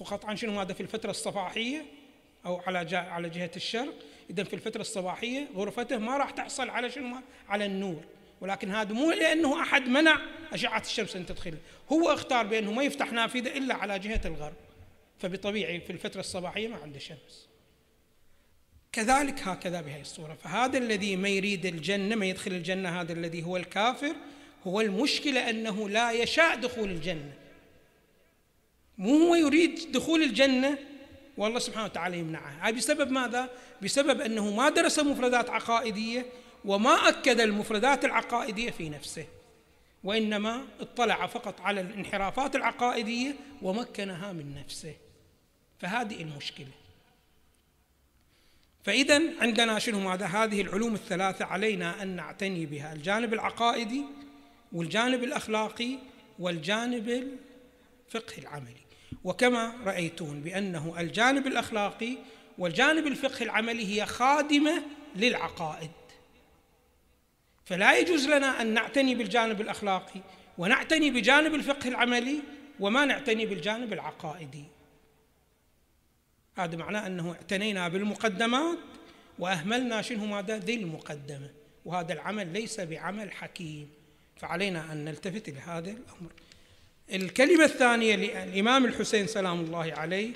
وقطعا 0.00 0.34
شنو 0.34 0.60
هذا 0.60 0.72
في 0.72 0.80
الفترة 0.80 1.10
الصباحيه 1.10 1.97
أو 2.46 2.56
على 2.66 2.96
على 2.96 3.30
جهة 3.30 3.50
الشرق. 3.56 3.94
اذا 4.30 4.44
في 4.44 4.54
الفترة 4.54 4.80
الصباحية 4.80 5.48
غرفته 5.54 5.98
ما 5.98 6.16
راح 6.16 6.30
تحصل 6.30 6.70
على 6.70 6.90
شنو؟ 6.90 7.16
على 7.48 7.66
النور. 7.66 8.04
ولكن 8.40 8.70
هذا 8.70 8.92
مو 8.92 9.10
لأنه 9.10 9.62
أحد 9.62 9.88
منع 9.88 10.20
أشعة 10.52 10.80
الشمس 10.80 11.16
أن 11.16 11.26
تدخل. 11.26 11.54
هو 11.92 12.12
اختار 12.12 12.46
بأنه 12.46 12.72
ما 12.72 12.82
يفتح 12.82 13.12
نافذة 13.12 13.58
إلا 13.58 13.74
على 13.74 13.98
جهة 13.98 14.20
الغرب. 14.24 14.56
فبطبيعي 15.18 15.80
في 15.80 15.90
الفترة 15.90 16.20
الصباحية 16.20 16.68
ما 16.68 16.76
عنده 16.76 16.98
شمس. 16.98 17.48
كذلك 18.92 19.40
هكذا 19.40 19.80
بهذه 19.80 20.00
الصورة. 20.00 20.34
فهذا 20.34 20.78
الذي 20.78 21.16
ما 21.16 21.28
يريد 21.28 21.66
الجنة 21.66 22.16
ما 22.16 22.26
يدخل 22.26 22.52
الجنة 22.52 23.00
هذا 23.00 23.12
الذي 23.12 23.42
هو 23.42 23.56
الكافر 23.56 24.14
هو 24.66 24.80
المشكلة 24.80 25.50
أنه 25.50 25.88
لا 25.88 26.12
يشاء 26.12 26.56
دخول 26.56 26.90
الجنة. 26.90 27.32
مو 28.98 29.28
هو 29.28 29.34
يريد 29.34 29.92
دخول 29.92 30.22
الجنة 30.22 30.78
والله 31.38 31.58
سبحانه 31.58 31.84
وتعالى 31.84 32.18
يمنعها. 32.18 32.66
هاي 32.66 32.72
بسبب 32.72 33.10
ماذا؟ 33.10 33.50
بسبب 33.82 34.20
أنه 34.20 34.50
ما 34.56 34.68
درس 34.68 34.98
مفردات 34.98 35.50
عقائدية 35.50 36.26
وما 36.64 37.08
أكد 37.08 37.40
المفردات 37.40 38.04
العقائدية 38.04 38.70
في 38.70 38.88
نفسه 38.88 39.26
وإنما 40.04 40.64
اطلع 40.80 41.26
فقط 41.26 41.60
على 41.60 41.80
الانحرافات 41.80 42.56
العقائدية 42.56 43.34
ومكنها 43.62 44.32
من 44.32 44.54
نفسه. 44.54 44.94
فهذه 45.78 46.22
المشكلة. 46.22 46.66
فاذا 48.84 49.22
عندنا 49.40 49.78
شنو 49.78 50.00
ماذا؟ 50.00 50.26
هذه 50.26 50.60
العلوم 50.60 50.94
الثلاثة 50.94 51.44
علينا 51.44 52.02
أن 52.02 52.08
نعتني 52.08 52.66
بها. 52.66 52.92
الجانب 52.92 53.34
العقائدي 53.34 54.04
والجانب 54.72 55.24
الأخلاقي 55.24 55.98
والجانب 56.38 57.08
الفقهي 58.06 58.38
العملي. 58.38 58.87
وكما 59.24 59.74
رأيتون 59.84 60.40
بأنه 60.40 61.00
الجانب 61.00 61.46
الأخلاقي 61.46 62.16
والجانب 62.58 63.06
الفقهي 63.06 63.44
العملي 63.44 63.86
هي 63.86 64.06
خادمة 64.06 64.82
للعقائد. 65.16 65.90
فلا 67.64 67.98
يجوز 67.98 68.26
لنا 68.26 68.62
أن 68.62 68.74
نعتني 68.74 69.14
بالجانب 69.14 69.60
الأخلاقي 69.60 70.20
ونعتني 70.58 71.10
بجانب 71.10 71.54
الفقه 71.54 71.88
العملي 71.88 72.40
وما 72.80 73.04
نعتني 73.04 73.46
بالجانب 73.46 73.92
العقائدي. 73.92 74.64
هذا 76.58 76.76
معناه 76.76 77.06
أنه 77.06 77.32
اعتنينا 77.32 77.88
بالمقدمات 77.88 78.78
وأهملنا 79.38 80.02
شنو 80.02 80.26
ماذا؟ 80.26 80.58
ذي 80.58 80.74
المقدمة. 80.74 81.50
وهذا 81.84 82.12
العمل 82.12 82.52
ليس 82.52 82.80
بعمل 82.80 83.32
حكيم. 83.32 83.90
فعلينا 84.36 84.92
أن 84.92 85.04
نلتفت 85.04 85.48
إلى 85.48 85.60
هذا 85.60 85.90
الأمر. 85.90 86.32
الكلمة 87.12 87.64
الثانية 87.64 88.16
للإمام 88.16 88.84
الحسين 88.84 89.26
سلام 89.26 89.60
الله 89.60 89.92
عليه 89.96 90.32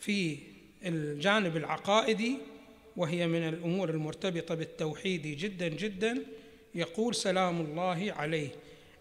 في 0.00 0.38
الجانب 0.84 1.56
العقائدي 1.56 2.38
وهي 2.96 3.26
من 3.26 3.48
الأمور 3.48 3.90
المرتبطة 3.90 4.54
بالتوحيد 4.54 5.22
جدا 5.22 5.68
جدا 5.68 6.22
يقول 6.74 7.14
سلام 7.14 7.60
الله 7.60 8.12
عليه 8.16 8.48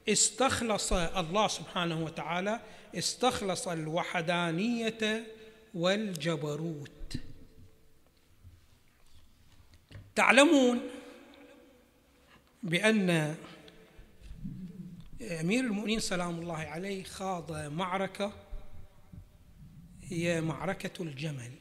استخلص 0.09 0.93
الله 0.93 1.47
سبحانه 1.47 2.03
وتعالى 2.03 2.59
استخلص 2.95 3.67
الوحدانية 3.67 5.23
والجبروت 5.73 7.13
تعلمون 10.15 10.79
بأن 12.63 13.35
أمير 15.21 15.63
المؤمنين 15.63 15.99
سلام 15.99 16.39
الله 16.39 16.57
عليه 16.57 17.03
خاض 17.03 17.51
معركة 17.51 18.33
هي 20.03 20.41
معركة 20.41 21.03
الجمل. 21.03 21.51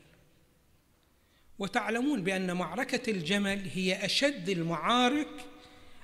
وتعلمون 1.59 2.25
بأن 2.25 2.57
معركة 2.57 3.11
الجمل 3.11 3.69
هي 3.69 4.05
أشد 4.05 4.49
المعارك 4.49 5.47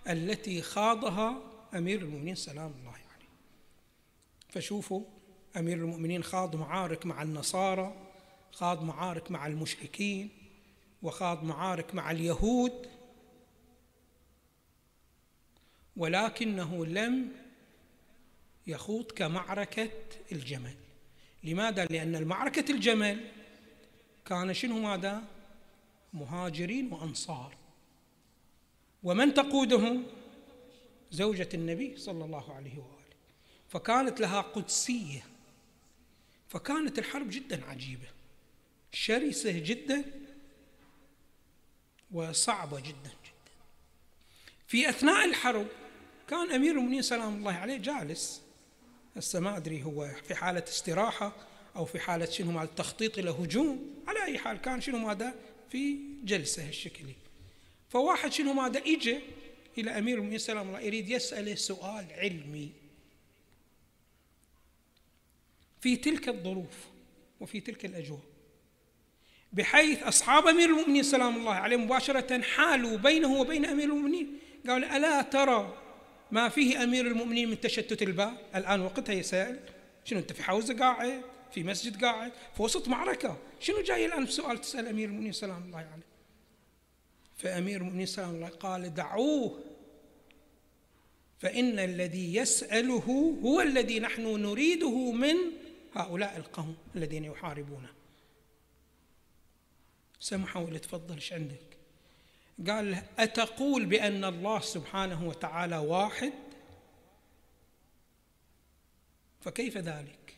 التي 0.08 0.62
خاضها 0.62 1.42
أمير 1.74 2.02
المؤمنين 2.02 2.34
سلام 2.34 2.72
الله 2.80 2.90
عليه. 2.92 3.28
فشوفوا 4.48 5.02
أمير 5.56 5.76
المؤمنين 5.76 6.22
خاض 6.22 6.56
معارك 6.56 7.06
مع 7.06 7.22
النصارى 7.22 7.94
خاض 8.52 8.82
معارك 8.82 9.30
مع 9.30 9.46
المشركين 9.46 10.28
وخاض 11.02 11.44
معارك 11.44 11.94
مع 11.94 12.10
اليهود. 12.10 12.86
ولكنه 15.96 16.86
لم 16.86 17.45
يخوض 18.66 19.04
كمعركة 19.04 19.90
الجمل 20.32 20.74
لماذا؟ 21.44 21.84
لأن 21.84 22.16
المعركة 22.16 22.72
الجمل 22.72 23.30
كان 24.24 24.54
شنو 24.54 24.78
ماذا؟ 24.78 25.22
مهاجرين 26.12 26.92
وأنصار. 26.92 27.56
ومن 29.02 29.34
تقودهم؟ 29.34 30.06
زوجة 31.10 31.48
النبي 31.54 31.96
صلى 31.96 32.24
الله 32.24 32.54
عليه 32.54 32.78
وآله. 32.78 33.16
فكانت 33.68 34.20
لها 34.20 34.40
قدسية. 34.40 35.22
فكانت 36.48 36.98
الحرب 36.98 37.30
جدا 37.30 37.64
عجيبة. 37.64 38.08
شرسة 38.92 39.58
جدا 39.58 40.04
وصعبة 42.10 42.80
جدا 42.80 43.10
جدا. 43.24 43.54
في 44.66 44.88
أثناء 44.88 45.24
الحرب 45.24 45.66
كان 46.28 46.52
أمير 46.52 46.70
المؤمنين 46.70 47.02
سلام 47.02 47.36
الله 47.36 47.52
عليه 47.52 47.76
جالس. 47.76 48.45
هسه 49.16 49.40
ما 49.40 49.56
أدري 49.56 49.82
هو 49.82 50.08
في 50.28 50.34
حالة 50.34 50.64
استراحة 50.68 51.32
أو 51.76 51.84
في 51.84 51.98
حالة 52.00 52.24
شنو 52.24 52.52
مال 52.52 52.62
التخطيط 52.62 53.18
إلى 53.18 53.30
هجوم 53.30 53.94
على 54.06 54.24
أي 54.24 54.38
حال 54.38 54.56
كان 54.56 54.80
شنو 54.80 54.98
ماذا 54.98 55.34
في 55.70 55.96
جلسة 56.24 56.68
هالشكل. 56.68 57.04
فواحد 57.88 58.32
شنو 58.32 58.52
ماذا 58.52 58.80
إجا 58.86 59.20
إلى 59.78 59.98
أمير 59.98 60.14
المؤمنين 60.14 60.38
سلام 60.38 60.68
الله 60.68 60.80
يريد 60.80 61.10
يسأله 61.10 61.54
سؤال 61.54 62.06
علمي. 62.12 62.70
في 65.80 65.96
تلك 65.96 66.28
الظروف 66.28 66.86
وفي 67.40 67.60
تلك 67.60 67.84
الأجواء 67.84 68.20
بحيث 69.52 70.02
أصحاب 70.02 70.46
أمير 70.46 70.68
المؤمنين 70.68 71.02
سلام 71.02 71.36
الله 71.36 71.54
عليه 71.54 71.76
مباشرة 71.76 72.42
حالوا 72.42 72.96
بينه 72.96 73.40
وبين 73.40 73.64
أمير 73.64 73.84
المؤمنين. 73.84 74.38
قال 74.68 74.84
ألا 74.84 75.22
ترى 75.22 75.85
ما 76.30 76.48
فيه 76.48 76.84
أمير 76.84 77.06
المؤمنين 77.06 77.50
من 77.50 77.60
تشتت 77.60 78.02
البال 78.02 78.36
الآن 78.54 78.80
وقتها 78.80 79.12
يسأل 79.12 79.60
شنو 80.04 80.18
أنت 80.18 80.32
في 80.32 80.42
حوزة 80.42 80.78
قاعد؟ 80.78 81.22
في 81.52 81.62
مسجد 81.62 82.04
قاعد؟ 82.04 82.32
في 82.56 82.62
وسط 82.62 82.88
معركة؟ 82.88 83.38
شنو 83.60 83.80
جاي 83.80 84.06
الآن 84.06 84.24
بسؤال 84.24 84.60
تسأل 84.60 84.86
أمير 84.86 85.08
المؤمنين؟ 85.08 85.32
سلام 85.32 85.62
الله 85.62 85.78
عليه. 85.78 86.06
فأمير 87.36 87.80
المؤمنين 87.80 88.06
سلام 88.06 88.30
الله 88.34 88.48
قال 88.48 88.94
دعوه. 88.94 89.64
فإن 91.38 91.78
الذي 91.78 92.36
يسأله 92.36 93.36
هو 93.44 93.60
الذي 93.60 94.00
نحن 94.00 94.42
نريده 94.42 95.12
من 95.12 95.36
هؤلاء 95.94 96.36
القوم 96.36 96.76
الذين 96.96 97.24
يحاربونه. 97.24 97.88
سمحوا 100.20 100.70
لي 100.70 100.78
تفضل 100.78 101.14
إيش 101.14 101.32
عندك؟ 101.32 101.75
قال 102.68 103.02
أتقول 103.18 103.84
بأن 103.84 104.24
الله 104.24 104.60
سبحانه 104.60 105.28
وتعالى 105.28 105.78
واحد؟ 105.78 106.32
فكيف 109.40 109.76
ذلك؟ 109.76 110.36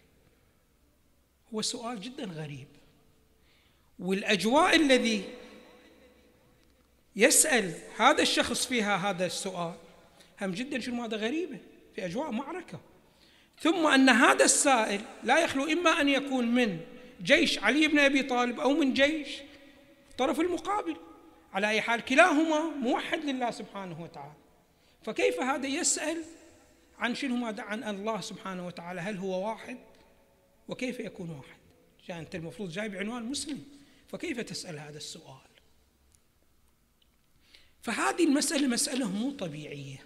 هو 1.54 1.62
سؤال 1.62 2.00
جدا 2.00 2.24
غريب. 2.24 2.66
والأجواء 3.98 4.76
الذي 4.76 5.24
يسأل 7.16 7.74
هذا 7.96 8.22
الشخص 8.22 8.66
فيها 8.66 8.96
هذا 8.96 9.26
السؤال 9.26 9.74
هم 10.40 10.50
جدا 10.50 10.80
شنو 10.80 11.02
هذا 11.02 11.16
غريبة؟ 11.16 11.58
في 11.94 12.04
أجواء 12.04 12.30
معركة. 12.30 12.80
ثم 13.60 13.86
أن 13.86 14.08
هذا 14.08 14.44
السائل 14.44 15.00
لا 15.24 15.38
يخلو 15.38 15.64
إما 15.64 16.00
أن 16.00 16.08
يكون 16.08 16.54
من 16.54 16.80
جيش 17.22 17.58
علي 17.58 17.88
بن 17.88 17.98
أبي 17.98 18.22
طالب 18.22 18.60
أو 18.60 18.72
من 18.72 18.94
جيش 18.94 19.28
الطرف 20.10 20.40
المقابل. 20.40 20.96
على 21.52 21.68
أي 21.68 21.80
حال 21.80 22.00
كلاهما 22.00 22.60
موحد 22.60 23.24
لله 23.24 23.50
سبحانه 23.50 24.02
وتعالى. 24.02 24.36
فكيف 25.02 25.40
هذا 25.40 25.66
يسأل 25.66 26.24
عن 26.98 27.14
شنو 27.14 27.46
عن 27.46 27.84
الله 27.84 28.20
سبحانه 28.20 28.66
وتعالى؟ 28.66 29.00
هل 29.00 29.16
هو 29.16 29.48
واحد؟ 29.48 29.78
وكيف 30.68 31.00
يكون 31.00 31.30
واحد؟ 31.30 31.58
جاء 32.08 32.18
أنت 32.18 32.34
المفروض 32.34 32.70
جايب 32.70 32.94
عنوان 32.94 33.22
مسلم. 33.22 33.64
فكيف 34.08 34.40
تسأل 34.40 34.78
هذا 34.78 34.96
السؤال؟ 34.96 35.48
فهذه 37.82 38.24
المسألة 38.24 38.66
مسألة 38.66 39.10
مو 39.10 39.30
طبيعية. 39.30 40.04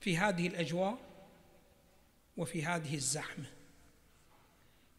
في 0.00 0.16
هذه 0.16 0.46
الأجواء 0.46 0.98
وفي 2.36 2.64
هذه 2.64 2.94
الزحمة. 2.94 3.50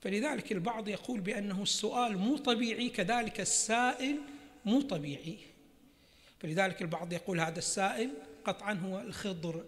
فلذلك 0.02 0.52
البعض 0.52 0.88
يقول 0.88 1.20
بأنه 1.20 1.64
السؤال 1.64 2.18
مو 2.18 2.38
طبيعي 2.38 2.90
كذلك 2.90 3.40
السائل 3.40 4.20
مو 4.70 4.82
طبيعي. 4.82 5.38
فلذلك 6.40 6.82
البعض 6.82 7.14
يقول 7.14 7.40
هذا 7.40 7.58
السائل 7.58 8.12
قطعا 8.46 8.74
هو 8.74 9.00
الخضر. 9.00 9.64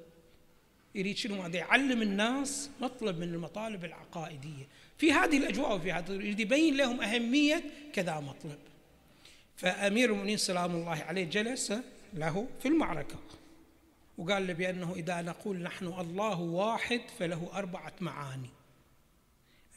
يريد 0.95 1.17
شنو؟ 1.17 1.41
هذا 1.41 1.57
يعلم 1.57 2.01
الناس 2.01 2.69
مطلب 2.81 3.19
من 3.19 3.33
المطالب 3.33 3.85
العقائدية. 3.85 4.67
في 4.97 5.11
هذه 5.11 5.37
الأجواء 5.37 5.75
وفي 5.75 5.91
هذا 5.91 6.13
يريد 6.13 6.39
يبين 6.39 6.77
لهم 6.77 7.01
أهمية 7.01 7.63
كذا 7.93 8.19
مطلب. 8.19 8.59
فأمير 9.57 10.11
المؤمنين 10.11 10.37
سلام 10.37 10.75
الله 10.75 11.03
عليه 11.03 11.23
جلس 11.23 11.73
له 12.13 12.47
في 12.59 12.67
المعركة 12.67 13.19
وقال 14.17 14.47
له 14.47 14.53
بأنه 14.53 14.93
إذا 14.95 15.21
نقول 15.21 15.57
نحن 15.57 15.85
الله 15.85 16.39
واحد 16.39 17.01
فله 17.19 17.49
أربعة 17.53 17.93
معاني. 18.01 18.49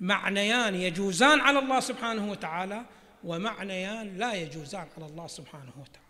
معنيان 0.00 0.74
يجوزان 0.74 1.40
على 1.40 1.58
الله 1.58 1.80
سبحانه 1.80 2.30
وتعالى 2.30 2.84
ومعنيان 3.24 4.18
لا 4.18 4.34
يجوزان 4.34 4.88
على 4.96 5.06
الله 5.06 5.26
سبحانه 5.26 5.72
وتعالى. 5.76 6.04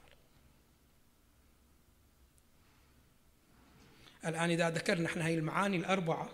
الآن 4.27 4.50
إذا 4.50 4.70
ذكرنا 4.70 5.07
إحنا 5.07 5.27
هاي 5.27 5.35
المعاني 5.35 5.77
الأربعة 5.77 6.31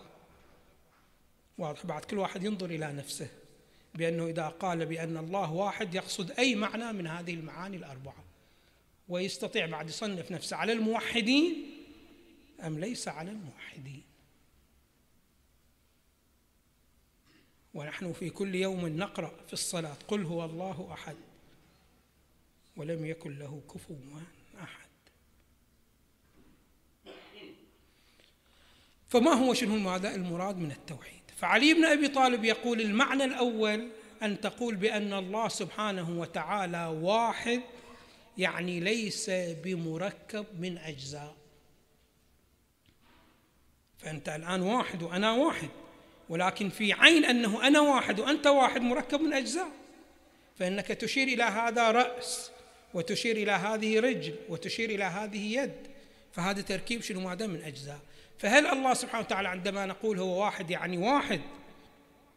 واضح 1.58 1.86
بعد 1.86 2.04
كل 2.04 2.18
واحد 2.18 2.44
ينظر 2.44 2.70
إلى 2.70 2.92
نفسه 2.92 3.28
بأنه 3.94 4.26
إذا 4.26 4.48
قال 4.48 4.86
بأن 4.86 5.16
الله 5.16 5.52
واحد 5.52 5.94
يقصد 5.94 6.30
أي 6.30 6.54
معنى 6.54 6.92
من 6.92 7.06
هذه 7.06 7.34
المعاني 7.34 7.76
الأربعة 7.76 8.24
ويستطيع 9.08 9.66
بعد 9.66 9.88
يصنف 9.88 10.32
نفسه 10.32 10.56
على 10.56 10.72
الموحدين 10.72 11.66
أم 12.66 12.78
ليس 12.78 13.08
على 13.08 13.30
الموحدين. 13.30 14.09
ونحن 17.74 18.12
في 18.12 18.30
كل 18.30 18.54
يوم 18.54 18.86
نقرأ 18.88 19.32
في 19.46 19.52
الصلاة. 19.52 19.96
قل 20.08 20.24
هو 20.24 20.44
الله 20.44 20.88
أحد. 20.92 21.16
ولم 22.76 23.06
يكن 23.06 23.38
له 23.38 23.62
كفوا 23.74 23.96
أحد. 24.62 24.88
فما 29.08 29.30
هو 29.30 29.54
شنو 29.54 29.78
ماذا 29.78 30.14
المراد 30.14 30.56
من 30.56 30.70
التوحيد. 30.70 31.20
فعلي 31.36 31.74
بن 31.74 31.84
أبي 31.84 32.08
طالب 32.08 32.44
يقول 32.44 32.80
المعنى 32.80 33.24
الأول 33.24 33.90
أن 34.22 34.40
تقول 34.40 34.76
بأن 34.76 35.12
الله 35.12 35.48
سبحانه 35.48 36.20
وتعالى 36.20 36.86
واحد 36.86 37.62
يعني 38.38 38.80
ليس 38.80 39.30
بمركب 39.30 40.46
من 40.60 40.78
أجزاء. 40.78 41.36
فأنت 43.98 44.28
الآن 44.28 44.62
واحد 44.62 45.02
وأنا 45.02 45.32
واحد. 45.32 45.68
ولكن 46.30 46.68
في 46.68 46.92
عين 46.92 47.24
أنه 47.24 47.66
أنا 47.66 47.80
واحد 47.80 48.20
وأنت 48.20 48.46
واحد 48.46 48.80
مركب 48.80 49.20
من 49.20 49.32
أجزاء. 49.32 49.68
فإنك 50.58 50.86
تشير 50.86 51.28
إلى 51.28 51.42
هذا 51.42 51.90
رأس 51.90 52.50
وتشير 52.94 53.36
إلى 53.36 53.52
هذه 53.52 54.00
رجل 54.00 54.34
وتشير 54.48 54.90
إلى 54.90 55.04
هذه 55.04 55.58
يد 55.58 55.72
فهذا 56.32 56.62
تركيب 56.62 57.02
شنو؟ 57.02 57.20
ماذا 57.20 57.46
من 57.46 57.62
أجزاء. 57.62 57.98
فهل 58.38 58.66
الله 58.66 58.94
سبحانه 58.94 59.24
وتعالى 59.24 59.48
عندما 59.48 59.86
نقول 59.86 60.18
هو 60.18 60.44
واحد 60.44 60.70
يعني 60.70 60.98
واحد 60.98 61.40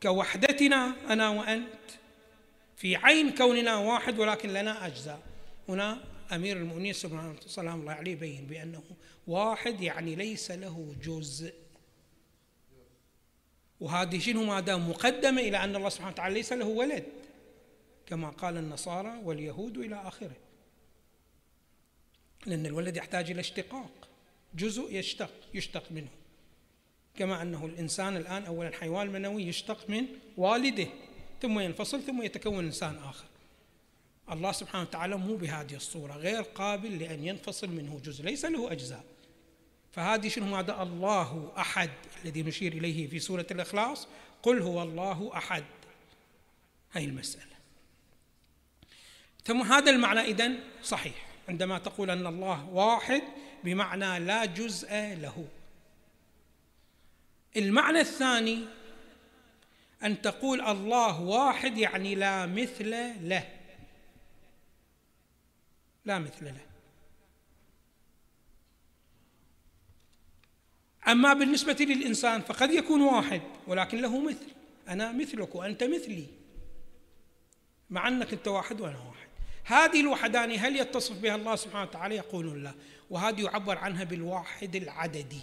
كوحدتنا 0.03 0.95
أنا 1.09 1.29
وأنت 1.29 1.89
في 2.77 2.95
عين 2.95 3.35
كوننا 3.35 3.75
واحد 3.75 4.19
ولكن 4.19 4.49
لنا 4.49 4.87
أجزاء. 4.87 5.19
هنا 5.69 5.97
أمير 6.31 6.57
المؤمنين 6.57 6.93
سبحانه 6.93 7.35
سلام 7.47 7.81
الله 7.81 7.93
عليه 7.93 8.11
يبين 8.11 8.45
بأنه 8.45 8.83
واحد 9.27 9.81
يعني 9.81 10.15
ليس 10.15 10.51
له 10.51 10.95
جزء. 11.03 11.62
وهذه 13.83 14.19
شنو 14.19 14.43
ما 14.43 14.59
دام 14.59 14.89
مقدمة 14.89 15.41
إلى 15.41 15.57
أن 15.63 15.75
الله 15.75 15.89
سبحانه 15.89 16.11
وتعالى 16.11 16.33
ليس 16.33 16.53
له 16.53 16.65
ولد 16.65 17.03
كما 18.05 18.29
قال 18.29 18.57
النصارى 18.57 19.19
واليهود 19.23 19.77
إلى 19.77 19.95
آخره. 19.95 20.35
لأن 22.45 22.65
الولد 22.65 22.97
يحتاج 22.97 23.31
إلى 23.31 23.39
اشتقاق 23.39 23.91
جزء 24.55 24.87
يشتق 24.91 25.31
يشتق 25.53 25.91
منه. 25.91 26.07
كما 27.15 27.41
أنه 27.41 27.65
الإنسان 27.65 28.17
الآن 28.17 28.45
أولا 28.45 28.71
حيوان 28.71 29.09
منوي 29.09 29.43
يشتق 29.43 29.89
من 29.89 30.05
والده 30.37 30.87
ثم 31.41 31.59
ينفصل 31.59 32.01
ثم 32.01 32.21
يتكون 32.21 32.65
إنسان 32.65 32.97
آخر. 32.97 33.25
الله 34.31 34.51
سبحانه 34.51 34.83
وتعالى 34.83 35.17
مو 35.17 35.35
بهذه 35.35 35.75
الصورة 35.75 36.13
غير 36.13 36.41
قابل 36.41 36.99
لأن 36.99 37.27
ينفصل 37.27 37.69
منه 37.69 38.01
جزء 38.05 38.23
ليس 38.23 38.45
له 38.45 38.71
أجزاء. 38.71 39.03
فهذه 39.93 40.27
شنو 40.27 40.55
هذا 40.55 40.81
الله 40.81 41.53
أحد 41.57 41.89
الذي 42.25 42.43
نشير 42.43 42.73
إليه 42.73 43.07
في 43.07 43.19
سورة 43.19 43.47
الإخلاص. 43.51 44.07
قل 44.43 44.61
هو 44.61 44.83
الله 44.83 45.31
أحد. 45.37 45.63
هاي 46.93 47.05
المسألة. 47.05 47.53
ثم 49.45 49.61
هذا 49.61 49.91
المعنى 49.91 50.19
إذن 50.19 50.59
صحيح. 50.83 51.25
عندما 51.49 51.79
تقول 51.79 52.09
أن 52.09 52.27
الله 52.27 52.69
واحد 52.69 53.21
بمعنى 53.63 54.19
لا 54.19 54.45
جزء 54.45 54.89
له. 54.93 55.47
المعنى 57.57 57.99
الثاني 57.99 58.65
أن 60.03 60.21
تقول 60.21 60.61
الله 60.61 61.21
واحد 61.21 61.77
يعني 61.77 62.15
لا 62.15 62.45
مثل 62.45 62.89
له. 63.29 63.49
لا 66.05 66.19
مثل 66.19 66.45
له. 66.45 66.72
أما 71.07 71.33
بالنسبة 71.33 71.77
للإنسان 71.79 72.41
فقد 72.41 72.71
يكون 72.71 73.01
واحد 73.01 73.41
ولكن 73.67 74.01
له 74.01 74.19
مثل. 74.19 74.47
أنا 74.87 75.11
مثلك 75.11 75.55
وأنت 75.55 75.83
مثلي. 75.83 76.25
مع 77.89 78.07
أنك 78.07 78.33
أنت 78.33 78.47
واحد 78.47 78.81
وأنا 78.81 78.97
واحد. 78.97 79.27
هذه 79.63 80.01
الوحدانية 80.01 80.67
هل 80.67 80.75
يتصف 80.75 81.19
بها 81.19 81.35
الله 81.35 81.55
سبحانه 81.55 81.83
وتعالى؟ 81.83 82.15
يقولون 82.15 82.63
لا. 82.63 82.73
وهذه 83.09 83.41
يعبر 83.41 83.77
عنها 83.77 84.03
بالواحد 84.03 84.75
العددي. 84.75 85.41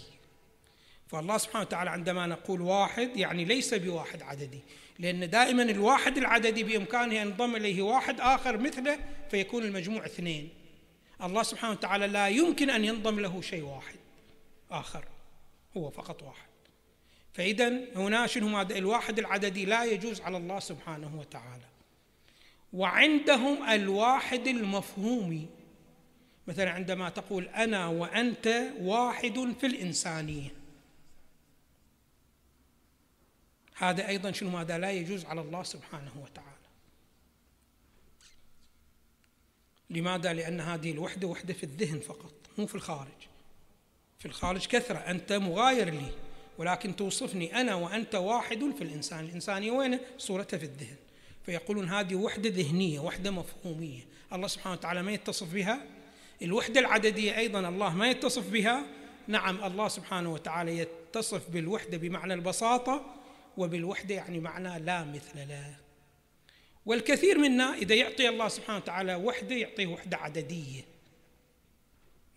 فالله 1.08 1.38
سبحانه 1.38 1.64
وتعالى 1.64 1.90
عندما 1.90 2.26
نقول 2.26 2.60
واحد 2.60 3.16
يعني 3.16 3.44
ليس 3.44 3.74
بواحد 3.74 4.22
عددي. 4.22 4.60
لأن 4.98 5.30
دائما 5.30 5.62
الواحد 5.62 6.18
العددي 6.18 6.64
بإمكانه 6.64 7.04
أن 7.04 7.12
ينضم 7.12 7.56
إليه 7.56 7.82
واحد 7.82 8.20
آخر 8.20 8.58
مثله 8.58 8.98
فيكون 9.30 9.62
المجموع 9.62 10.06
اثنين. 10.06 10.48
الله 11.22 11.42
سبحانه 11.42 11.72
وتعالى 11.72 12.06
لا 12.06 12.28
يمكن 12.28 12.70
أن 12.70 12.84
ينضم 12.84 13.20
له 13.20 13.40
شيء 13.40 13.62
واحد 13.62 13.96
آخر. 14.70 15.04
هو 15.76 15.90
فقط 15.90 16.22
واحد. 16.22 16.50
فإذا 17.32 17.96
هنا 17.96 18.26
شنو 18.26 18.60
الواحد 18.60 19.18
العددي 19.18 19.64
لا 19.64 19.84
يجوز 19.84 20.20
على 20.20 20.36
الله 20.36 20.60
سبحانه 20.60 21.18
وتعالى. 21.18 21.64
وعندهم 22.72 23.70
الواحد 23.70 24.46
المفهومي 24.46 25.48
مثلا 26.46 26.70
عندما 26.70 27.08
تقول 27.08 27.48
أنا 27.48 27.86
وأنت 27.86 28.72
واحد 28.80 29.54
في 29.60 29.66
الإنسانية. 29.66 30.50
هذا 33.76 34.08
أيضا 34.08 34.32
شنو 34.32 34.50
ماذا 34.50 34.78
لا 34.78 34.90
يجوز 34.90 35.24
على 35.24 35.40
الله 35.40 35.62
سبحانه 35.62 36.12
وتعالى. 36.22 36.50
لماذا؟ 39.90 40.32
لأن 40.32 40.60
هذه 40.60 40.90
الوحدة 40.90 41.28
وحدة 41.28 41.54
في 41.54 41.64
الذهن 41.64 42.00
فقط 42.00 42.32
مو 42.58 42.66
في 42.66 42.74
الخارج. 42.74 43.29
في 44.20 44.26
الخارج 44.26 44.66
كثرة. 44.66 44.98
أنت 44.98 45.32
مغاير 45.32 45.90
لي 45.90 46.12
ولكن 46.58 46.96
توصفني 46.96 47.60
أنا 47.60 47.74
وأنت 47.74 48.14
واحد 48.14 48.72
في 48.78 48.84
الإنسان. 48.84 49.24
الإنسانية 49.24 49.70
وين 49.70 49.98
صورتها 50.18 50.58
في 50.58 50.64
الذهن. 50.64 50.96
فيقولون 51.46 51.88
هذه 51.88 52.14
وحدة 52.14 52.50
ذهنية 52.50 53.00
وحدة 53.00 53.30
مفهومية. 53.30 54.02
الله 54.32 54.46
سبحانه 54.46 54.74
وتعالى 54.74 55.02
ما 55.02 55.12
يتصف 55.12 55.54
بها. 55.54 55.82
الوحدة 56.42 56.80
العددية 56.80 57.38
أيضا 57.38 57.68
الله 57.68 57.94
ما 57.94 58.10
يتصف 58.10 58.50
بها. 58.50 58.84
نعم 59.28 59.64
الله 59.64 59.88
سبحانه 59.88 60.32
وتعالى 60.32 60.78
يتصف 60.78 61.50
بالوحدة 61.50 61.96
بمعنى 61.96 62.34
البساطة 62.34 63.14
وبالوحدة 63.56 64.14
يعني 64.14 64.40
معنى 64.40 64.78
لا 64.78 65.04
مثل 65.04 65.48
له. 65.48 65.76
والكثير 66.86 67.38
منا 67.38 67.74
إذا 67.74 67.94
يعطي 67.94 68.28
الله 68.28 68.48
سبحانه 68.48 68.78
وتعالى 68.78 69.14
وحدة 69.14 69.54
يعطيه 69.54 69.86
وحدة 69.86 70.16
عددية. 70.16 70.82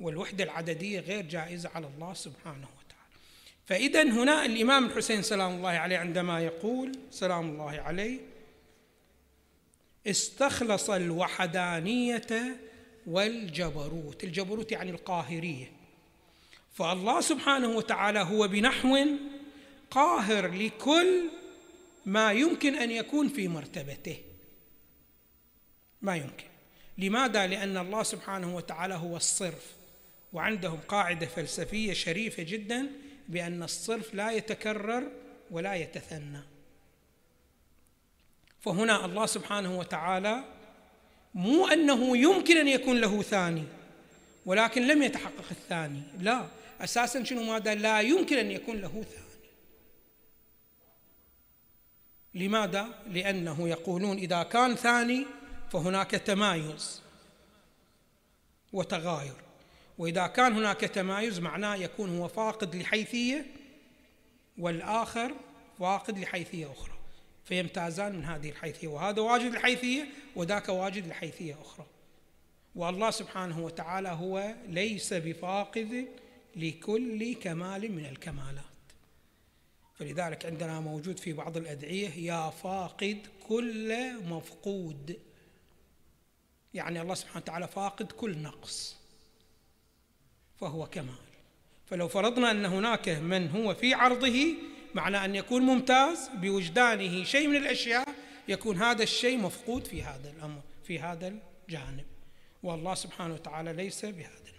والوحدة 0.04 0.44
العددية 0.44 1.00
غير 1.00 1.26
جائزة 1.26 1.70
على 1.76 1.88
الله 1.88 2.14
سبحانه 2.14 2.68
وتعالى. 2.68 3.18
فإذا 3.66 4.04
هنا 4.04 4.46
الإمام 4.46 4.86
الحسين 4.86 5.22
سلام 5.22 5.52
الله 5.52 5.70
عليه 5.70 5.98
عندما 5.98 6.40
يقول 6.40 6.92
سلام 7.12 7.50
الله 7.50 7.82
عليه 7.82 8.20
استخلص 10.08 10.90
الوحدانية 10.90 12.58
والجبروت. 13.08 14.24
الجبروت 14.24 14.72
يعني 14.72 14.92
القاهرية. 14.92 15.72
فالله 16.74 17.22
سبحانه 17.22 17.68
وتعالى 17.68 18.20
هو 18.20 18.48
بنحو 18.48 18.98
قاهر 19.92 20.48
لكل 20.48 21.30
ما 22.06 22.32
يمكن 22.32 22.76
أن 22.76 22.92
يكون 22.92 23.30
في 23.30 23.48
مرتبته. 23.48 24.18
ما 26.02 26.16
يمكن. 26.16 26.48
لماذا؟ 26.98 27.48
لأن 27.48 27.78
الله 27.78 28.04
سبحانه 28.04 28.56
وتعالى 28.56 28.94
هو 28.94 29.18
الصرف. 29.18 29.83
وعندهم 30.34 30.80
قاعدة 30.88 31.26
فلسفية 31.26 31.94
شريفة 31.94 32.44
جدا 32.44 32.88
بأن 33.30 33.64
الصرف 33.64 34.14
لا 34.14 34.32
يتكرر 34.32 35.12
ولا 35.52 35.74
يتثنى. 35.74 36.42
فهنا 38.62 39.06
الله 39.06 39.26
سبحانه 39.26 39.80
وتعالى 39.80 40.44
مو 41.34 41.68
أنه 41.68 42.18
يمكن 42.18 42.58
أن 42.58 42.68
يكون 42.68 43.02
له 43.02 43.22
ثاني 43.22 43.64
ولكن 44.46 44.88
لم 44.88 45.04
يتحقق 45.04 45.46
الثاني. 45.52 46.02
لا 46.20 46.48
أساسا 46.82 47.24
شنو 47.24 47.44
ماذا؟ 47.44 47.76
لا 47.76 48.02
يمكن 48.02 48.38
أن 48.38 48.52
يكون 48.52 48.82
له 48.82 49.04
ثاني. 49.04 49.24
لماذا؟ 52.36 53.04
لأنه 53.08 53.70
يقولون 53.70 54.18
إذا 54.18 54.44
كان 54.44 54.76
ثاني 54.76 55.26
فهناك 55.72 56.12
تمايز 56.12 57.02
وتغاير. 58.74 59.43
وإذا 59.98 60.28
كان 60.28 60.54
هناك 60.54 60.80
تمايز 60.80 61.40
معناه 61.40 61.76
يكون 61.76 62.18
هو 62.18 62.28
فاقد 62.28 62.76
لحيثية 62.76 63.46
والآخر 64.58 65.36
فاقد 65.80 66.20
لحيثية 66.20 66.72
أخرى. 66.72 66.94
فيمتازان 67.46 68.16
من 68.16 68.26
هذه 68.26 68.50
الحيثية. 68.50 68.88
وهذا 68.88 69.22
واجد 69.22 69.52
الحيثية 69.52 70.08
وذاك 70.36 70.70
واجد 70.70 71.06
الحيثية 71.06 71.62
أخرى. 71.62 71.86
والله 72.76 73.12
سبحانه 73.12 73.66
وتعالى 73.66 74.10
هو 74.10 74.56
ليس 74.68 75.14
بفاقد 75.14 76.08
لكل 76.56 77.34
كمال 77.34 77.92
من 77.92 78.06
الكمالات. 78.06 78.64
فلذلك 79.96 80.46
عندنا 80.46 80.80
موجود 80.80 81.20
في 81.20 81.34
بعض 81.34 81.58
الأدعية 81.58 82.10
يا 82.10 82.50
فاقد 82.50 83.28
كل 83.48 84.14
مفقود. 84.24 85.20
يعني 86.74 87.02
الله 87.02 87.16
سبحانه 87.16 87.38
وتعالى 87.38 87.68
فاقد 87.68 88.12
كل 88.12 88.38
نقص. 88.38 89.03
فهو 90.64 90.86
كمال. 90.86 91.24
فلو 91.86 92.08
فرضنا 92.08 92.52
أن 92.52 92.66
هناك 92.66 93.10
من 93.10 93.50
هو 93.50 93.74
في 93.74 93.94
عرضه 93.94 94.56
معنى 94.94 95.26
أن 95.26 95.36
يكون 95.36 95.62
ممتاز 95.62 96.30
بوجدانه 96.34 97.24
شيء 97.24 97.48
من 97.48 97.56
الأشياء 97.56 98.08
يكون 98.48 98.78
هذا 98.78 99.04
الشيء 99.04 99.38
مفقود 99.38 99.88
في 99.88 100.04
هذا 100.04 100.34
الأمر 100.38 100.62
في 100.84 101.00
هذا 101.00 101.28
الجانب. 101.68 102.06
والله 102.64 102.96
سبحانه 102.96 103.34
وتعالى 103.34 103.74
ليس 103.74 104.06
بهذا 104.06 104.54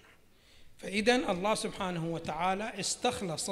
فإذا 0.79 1.17
الله 1.17 1.55
سبحانه 1.55 2.07
وتعالى 2.15 2.81
استخلص 2.81 3.51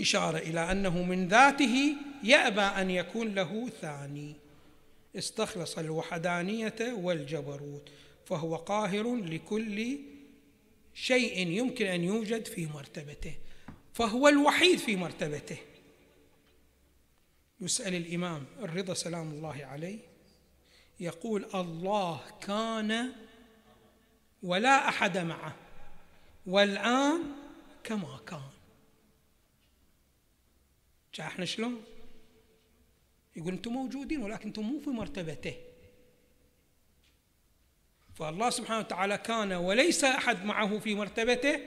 إشارة 0.00 0.38
إلى 0.38 0.72
أنه 0.72 1.02
من 1.02 1.28
ذاته 1.28 1.94
يأبى 2.22 2.60
أن 2.60 2.90
يكون 2.90 3.34
له 3.34 3.70
ثاني. 3.80 4.34
استخلص 5.18 5.78
الوحدانية 5.78 6.94
والجبروت 6.96 7.88
فهو 8.26 8.56
قاهر 8.56 9.16
لكل 9.16 9.98
شيء 10.94 11.48
يمكن 11.48 11.86
أن 11.86 12.04
يوجد 12.04 12.46
في 12.46 12.66
مرتبته 12.66 13.34
فهو 13.92 14.28
الوحيد 14.28 14.78
في 14.78 14.96
مرتبته. 14.96 15.58
يسأل 17.60 17.94
الإمام 17.94 18.46
الرضا 18.60 18.94
سلام 18.94 19.30
الله 19.30 19.64
عليه 19.64 19.98
يقول 21.00 21.44
الله 21.54 22.38
كان 22.40 23.12
ولا 24.42 24.88
أحد 24.88 25.18
معه 25.18 25.56
والآن 26.46 27.22
كما 27.84 28.20
كان. 28.26 28.50
إحنا 31.20 31.44
شلون؟ 31.44 31.84
يقول 33.36 33.52
أنتم 33.52 33.72
موجودين 33.72 34.22
ولكن 34.22 34.46
أنتم 34.46 34.62
مو 34.62 34.80
في 34.80 34.90
مرتبته. 34.90 35.54
فالله 38.14 38.50
سبحانه 38.50 38.78
وتعالى 38.80 39.18
كان 39.18 39.52
وليس 39.52 40.04
أحد 40.04 40.44
معه 40.44 40.78
في 40.78 40.94
مرتبته 40.94 41.60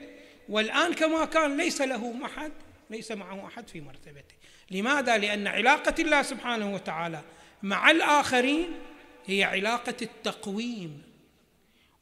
والآن 0.48 0.94
كما 0.94 1.24
كان 1.24 1.56
ليس 1.56 1.80
له 1.80 2.24
أحد 2.24 2.52
ليس 2.90 3.12
معه 3.12 3.46
أحد 3.46 3.68
في 3.68 3.80
مرتبته. 3.80 4.34
لماذا؟ 4.70 5.18
لأن 5.18 5.46
علاقة 5.46 5.94
الله 6.02 6.22
سبحانه 6.22 6.74
وتعالى 6.74 7.22
مع 7.62 7.90
الآخرين 7.90 8.68
هي 9.26 9.44
علاقة 9.44 9.96
التقويم. 10.02 11.02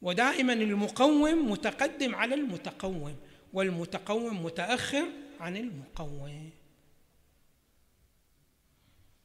ودائما 0.01 0.53
المقوم 0.53 1.51
متقدم 1.51 2.15
على 2.15 2.35
المتقوم 2.35 3.15
والمتقوم 3.53 4.45
متأخر 4.45 5.05
عن 5.39 5.57
المقوم. 5.57 6.49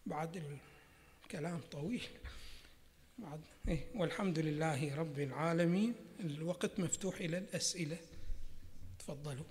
بعد 0.06 0.42
الكلام 1.24 1.60
طويل. 1.72 2.08
بعد. 3.18 3.40
إيه 3.68 3.84
والحمد 3.94 4.38
لله 4.38 4.96
رب 4.96 5.18
العالمين. 5.18 5.94
الوقت 6.20 6.80
مفتوح 6.80 7.16
إلى 7.16 7.38
الأسئلة. 7.38 7.98
تفضلوا. 8.98 9.44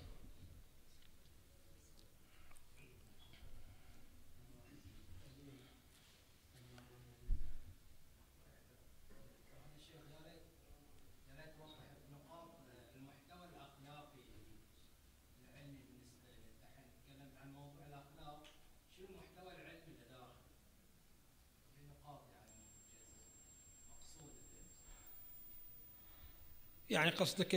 يعني 26.92 27.10
قصدك 27.10 27.54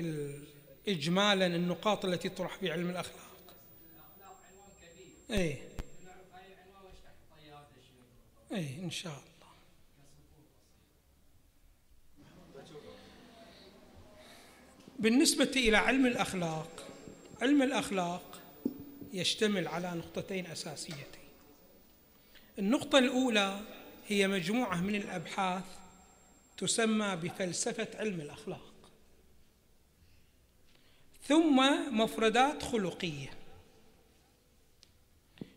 إجمالا 0.87 1.45
النقاط 1.45 2.05
التي 2.05 2.29
تطرح 2.29 2.57
في 2.57 2.71
علم 2.71 2.89
الأخلاق. 2.89 3.55
إيه. 5.31 5.69
إيه 8.51 8.79
إن 8.83 8.91
شاء 8.91 9.13
الله. 9.13 9.25
بالنسبة 14.99 15.51
إلى 15.55 15.77
علم 15.77 16.05
الأخلاق 16.05 16.87
علم 17.41 17.61
الأخلاق 17.61 18.41
يشتمل 19.13 19.67
على 19.67 19.91
نقطتين 19.91 20.47
أساسيتين. 20.47 21.05
النقطة 22.59 22.99
الأولى 22.99 23.61
هي 24.07 24.27
مجموعة 24.27 24.81
من 24.81 24.95
الأبحاث 24.95 25.63
تسمى 26.57 27.15
بفلسفة 27.15 27.87
علم 27.95 28.21
الأخلاق. 28.21 28.74
ثم 31.27 31.57
مفردات 31.97 32.63
خلقية. 32.63 33.29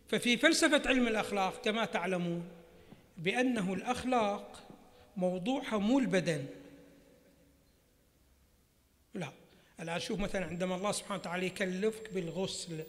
ففي 0.09 0.37
فلسفة 0.37 0.81
علم 0.85 1.07
الأخلاق 1.07 1.61
كما 1.61 1.85
تعلمون 1.85 2.43
بأنه 3.17 3.73
الأخلاق 3.73 4.63
موضوعها 5.17 5.77
مو 5.77 5.99
البدن. 5.99 6.45
لا 9.13 9.31
الآن 9.79 9.99
شوف 9.99 10.19
مثلا 10.19 10.45
عندما 10.45 10.75
الله 10.75 10.91
سبحانه 10.91 11.19
وتعالى 11.19 11.45
يكلفك 11.45 12.13
بالغسل 12.13 12.83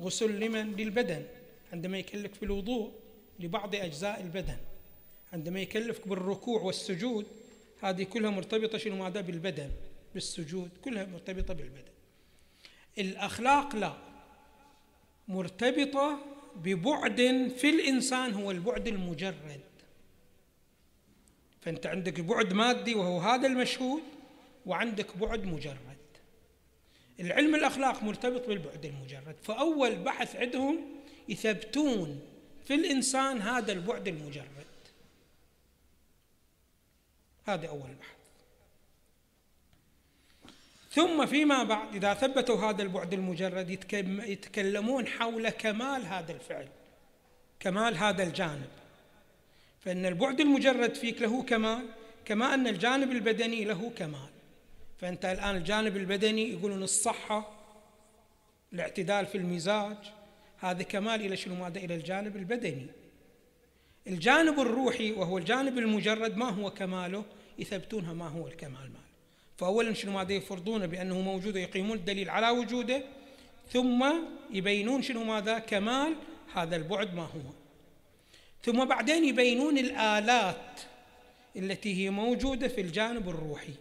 غسل 0.00 0.40
لمن؟ 0.40 0.76
للبدن. 0.76 1.24
عندما 1.72 1.98
يكلفك 1.98 2.40
بالوضوء 2.40 2.92
لبعض 3.40 3.74
أجزاء 3.74 4.20
البدن. 4.20 4.56
عندما 5.32 5.60
يكلفك 5.60 6.08
بالركوع 6.08 6.62
والسجود 6.62 7.26
هذه 7.82 8.02
كلها 8.02 8.30
مرتبطة 8.30 8.78
شنو؟ 8.78 8.96
ماذا؟ 8.96 9.20
بالبدن. 9.20 9.70
بالسجود 10.14 10.70
كلها 10.84 11.04
مرتبطة 11.04 11.54
بالبدن. 11.54 11.92
الأخلاق 12.98 13.76
لا 13.76 13.96
مرتبطة 15.28 16.18
ببعد 16.56 17.52
في 17.56 17.70
الإنسان 17.70 18.32
هو 18.32 18.50
البعد 18.50 18.88
المجرد. 18.88 19.60
فأنت 21.60 21.86
عندك 21.86 22.20
بعد 22.20 22.52
مادي 22.52 22.94
وهو 22.94 23.18
هذا 23.18 23.46
المشهود 23.46 24.02
وعندك 24.66 25.16
بعد 25.16 25.44
مجرد. 25.44 25.78
العلم 27.20 27.54
الأخلاق 27.54 28.02
مرتبط 28.02 28.48
بالبعد 28.48 28.84
المجرد. 28.84 29.36
فأول 29.42 29.96
بحث 29.96 30.36
عندهم 30.36 30.78
يثبتون 31.28 32.20
في 32.64 32.74
الإنسان 32.74 33.40
هذا 33.42 33.72
البعد 33.72 34.08
المجرد. 34.08 34.66
هذا 37.46 37.68
أول 37.68 37.94
بحث. 38.00 38.19
ثم 40.90 41.26
فيما 41.26 41.62
بعد 41.62 41.94
إذا 41.94 42.14
ثبتوا 42.14 42.56
هذا 42.56 42.82
البعد 42.82 43.12
المجرد 43.12 43.70
يتكلمون 44.26 45.06
حول 45.06 45.50
كمال 45.50 46.06
هذا 46.06 46.32
الفعل 46.32 46.68
كمال 47.60 47.96
هذا 47.96 48.22
الجانب. 48.22 48.68
فإن 49.80 50.06
البعد 50.06 50.40
المجرد 50.40 50.94
فيك 50.94 51.22
له 51.22 51.42
كمال 51.42 51.86
كما 52.24 52.54
أن 52.54 52.66
الجانب 52.66 53.10
البدني 53.12 53.64
له 53.64 53.92
كمال. 53.96 54.28
فأنت 54.98 55.24
الآن 55.24 55.56
الجانب 55.56 55.96
البدني 55.96 56.52
يقولون 56.52 56.82
الصحة 56.82 57.60
الاعتدال 58.72 59.26
في 59.26 59.38
المزاج 59.38 59.96
هذا 60.58 60.82
كمال 60.82 61.20
إلى 61.20 61.36
شنو؟ 61.36 61.54
ماذا؟ 61.54 61.80
إلى 61.80 61.94
الجانب 61.94 62.36
البدني. 62.36 62.86
الجانب 64.06 64.60
الروحي 64.60 65.12
وهو 65.12 65.38
الجانب 65.38 65.78
المجرد 65.78 66.36
ما 66.36 66.48
هو 66.48 66.70
كماله؟ 66.70 67.24
يثبتونها 67.58 68.12
ما 68.12 68.28
هو 68.28 68.46
الكمال 68.46 68.72
ماله. 68.72 69.09
فأولا 69.60 69.94
شنو 69.94 70.12
ماذا 70.12 70.32
يفرضون 70.32 70.86
بأنه 70.86 71.20
موجود 71.20 71.54
ويقيمون 71.54 71.96
الدليل 71.96 72.30
على 72.30 72.50
وجوده 72.50 73.02
ثم 73.72 74.12
يبينون 74.50 75.02
شنو 75.02 75.24
ماذا؟ 75.24 75.58
كمال 75.58 76.14
هذا 76.54 76.76
البعد 76.76 77.14
ما 77.14 77.22
هو. 77.22 77.50
ثم 78.62 78.84
بعدين 78.84 79.24
يبينون 79.24 79.78
الآلات 79.78 80.80
التي 81.56 82.04
هي 82.04 82.10
موجودة 82.10 82.68
في 82.68 82.80
الجانب 82.80 83.28
الروحي. 83.28 83.74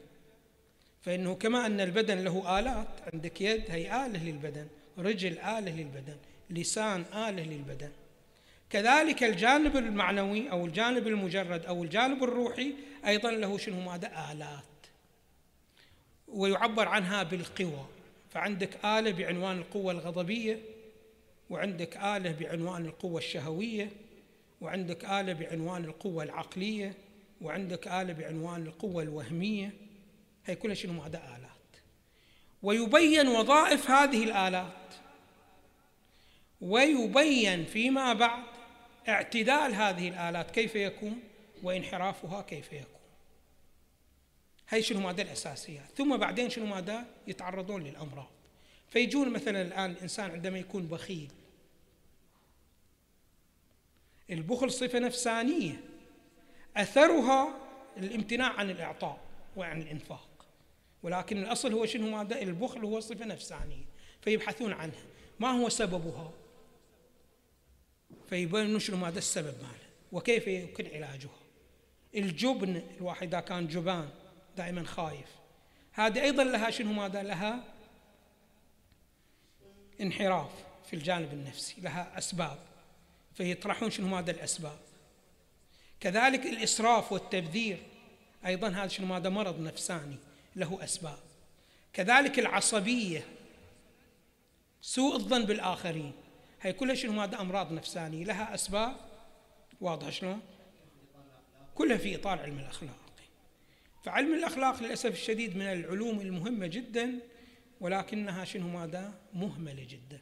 فإنه 1.02 1.36
كما 1.36 1.66
أن 1.66 1.82
البدن 1.82 2.18
له 2.24 2.60
آلات 2.60 2.88
عندك 3.14 3.42
يد 3.42 3.64
هي 3.70 4.06
آلة 4.06 4.24
للبدن 4.24 4.68
رجل 4.98 5.40
آلة 5.40 5.72
للبدن 5.72 6.18
لسان 6.50 7.06
آلة 7.14 7.44
للبدن. 7.44 7.92
كذلك 8.70 9.24
الجانب 9.24 9.78
المعنوي 9.78 10.52
أو 10.52 10.66
الجانب 10.66 11.08
المجرد 11.08 11.66
أو 11.66 11.84
الجانب 11.84 12.24
الروحي 12.24 12.74
أيضا 13.08 13.32
له 13.32 13.58
شنو 13.58 13.82
ماذا؟ 13.82 14.32
آلات. 14.32 14.79
ويعبر 16.34 16.88
عنها 16.88 17.24
بالقوى. 17.24 17.86
فعندك 18.34 18.86
آلة 18.86 19.12
بعنوان 19.12 19.58
القوة 19.58 19.92
الغضبية 19.92 20.60
وعندك 21.50 21.98
آلة 21.98 22.32
بعنوان 22.32 22.86
القوة 22.86 23.18
الشهوية 23.18 23.90
وعندك 24.62 25.06
آلة 25.06 25.34
بعنوان 25.34 25.84
القوة 25.84 26.24
العقلية 26.24 26.94
وعندك 27.42 27.88
آلة 27.88 28.14
بعنوان 28.14 28.66
القوة 28.66 29.04
الوهمية. 29.04 29.72
هي 30.46 30.56
كلها 30.56 30.76
شنو؟ 30.76 30.94
ماذا 30.94 31.18
آلات. 31.18 31.50
ويبين 32.64 33.28
وظائف 33.28 33.92
هذه 33.92 34.24
الآلات. 34.24 34.74
ويبين 36.62 37.66
فيما 37.66 38.14
بعد 38.14 38.44
اعتدال 39.10 39.76
هذه 39.76 40.08
الآلات 40.10 40.52
كيف 40.52 40.76
يكون؟ 40.76 41.20
وانحرافها 41.64 42.42
كيف 42.42 42.74
يكون؟ 42.74 42.99
هي 44.70 44.84
شنو 44.84 45.00
ماذا 45.00 45.22
الأساسيات 45.22 45.90
ثم 45.98 46.18
بعدين 46.18 46.50
شنو 46.50 46.66
ماذا 46.66 47.06
يتعرضون 47.28 47.84
للأمراض. 47.84 48.28
فيجون 48.90 49.30
مثلا 49.30 49.62
الآن 49.62 49.92
الإنسان 49.92 50.32
عندما 50.32 50.60
يكون 50.60 50.88
بخيل. 50.88 51.32
البخل 54.30 54.72
صفة 54.72 55.00
نفسانية. 55.00 55.82
أثرها 56.78 57.58
الامتناع 57.98 58.54
عن 58.54 58.70
الإعطاء 58.70 59.20
وعن 59.56 59.82
الإنفاق. 59.82 60.46
ولكن 61.04 61.38
الأصل 61.38 61.74
هو 61.74 61.86
شنو 61.86 62.18
ماذا 62.18 62.42
البخل 62.42 62.86
هو 62.86 63.00
صفة 63.00 63.26
نفسانية. 63.26 63.86
فيبحثون 64.22 64.74
عنها. 64.74 65.04
ما 65.40 65.52
هو 65.52 65.70
سببها؟ 65.70 66.32
فيبينون 68.30 68.80
شنو 68.80 68.98
ماذا 68.98 69.18
السبب 69.18 69.58
ماله. 69.58 69.90
وكيف 70.12 70.48
يمكن 70.48 70.88
علاجها؟ 70.88 71.40
الجبن. 72.16 72.82
الواحد 72.98 73.28
إذا 73.28 73.40
كان 73.40 73.68
جبان 73.68 74.10
دائما 74.58 74.84
خايف. 74.84 75.30
هذه 75.94 76.22
أيضا 76.22 76.44
لها 76.44 76.70
شنو 76.70 76.94
ماذا؟ 76.94 77.24
لها 77.24 77.64
انحراف 80.02 80.52
في 80.90 80.96
الجانب 80.96 81.34
النفسي 81.34 81.82
لها 81.82 82.18
أسباب. 82.18 82.58
فيطرحون 83.34 83.92
شنو 83.92 84.08
ماذا 84.08 84.32
الأسباب. 84.32 84.78
كذلك 86.00 86.46
الإسراف 86.46 87.12
والتبذير 87.12 87.84
أيضا 88.46 88.68
هذا 88.70 88.88
شنو 88.88 89.08
ماذا؟ 89.08 89.30
مرض 89.30 89.60
نفساني 89.60 90.18
له 90.56 90.84
أسباب. 90.84 91.20
كذلك 91.94 92.40
العصبية 92.40 93.26
سوء 94.82 95.16
الظن 95.16 95.46
بالآخرين 95.46 96.14
هي 96.62 96.74
كلها 96.74 96.96
شنو 96.96 97.12
ماذا؟ 97.14 97.42
أمراض 97.42 97.72
نفسانية 97.72 98.26
لها 98.26 98.54
أسباب. 98.56 98.96
واضحة 99.82 100.10
شلون؟ 100.10 100.42
كلها 101.76 101.98
في 101.98 102.16
إطار 102.16 102.40
علم 102.40 102.60
الأخلاق. 102.60 103.09
فعلم 104.04 104.34
الأخلاق 104.34 104.84
للأسف 104.84 105.12
الشديد 105.12 105.56
من 105.56 105.62
العلوم 105.62 106.20
المهمة 106.20 106.68
جدا 106.68 107.20
ولكنها 107.82 108.46
شنو 108.46 108.70
ماذا؟ 108.70 109.14
مهملة 109.34 109.88
جدا. 109.90 110.22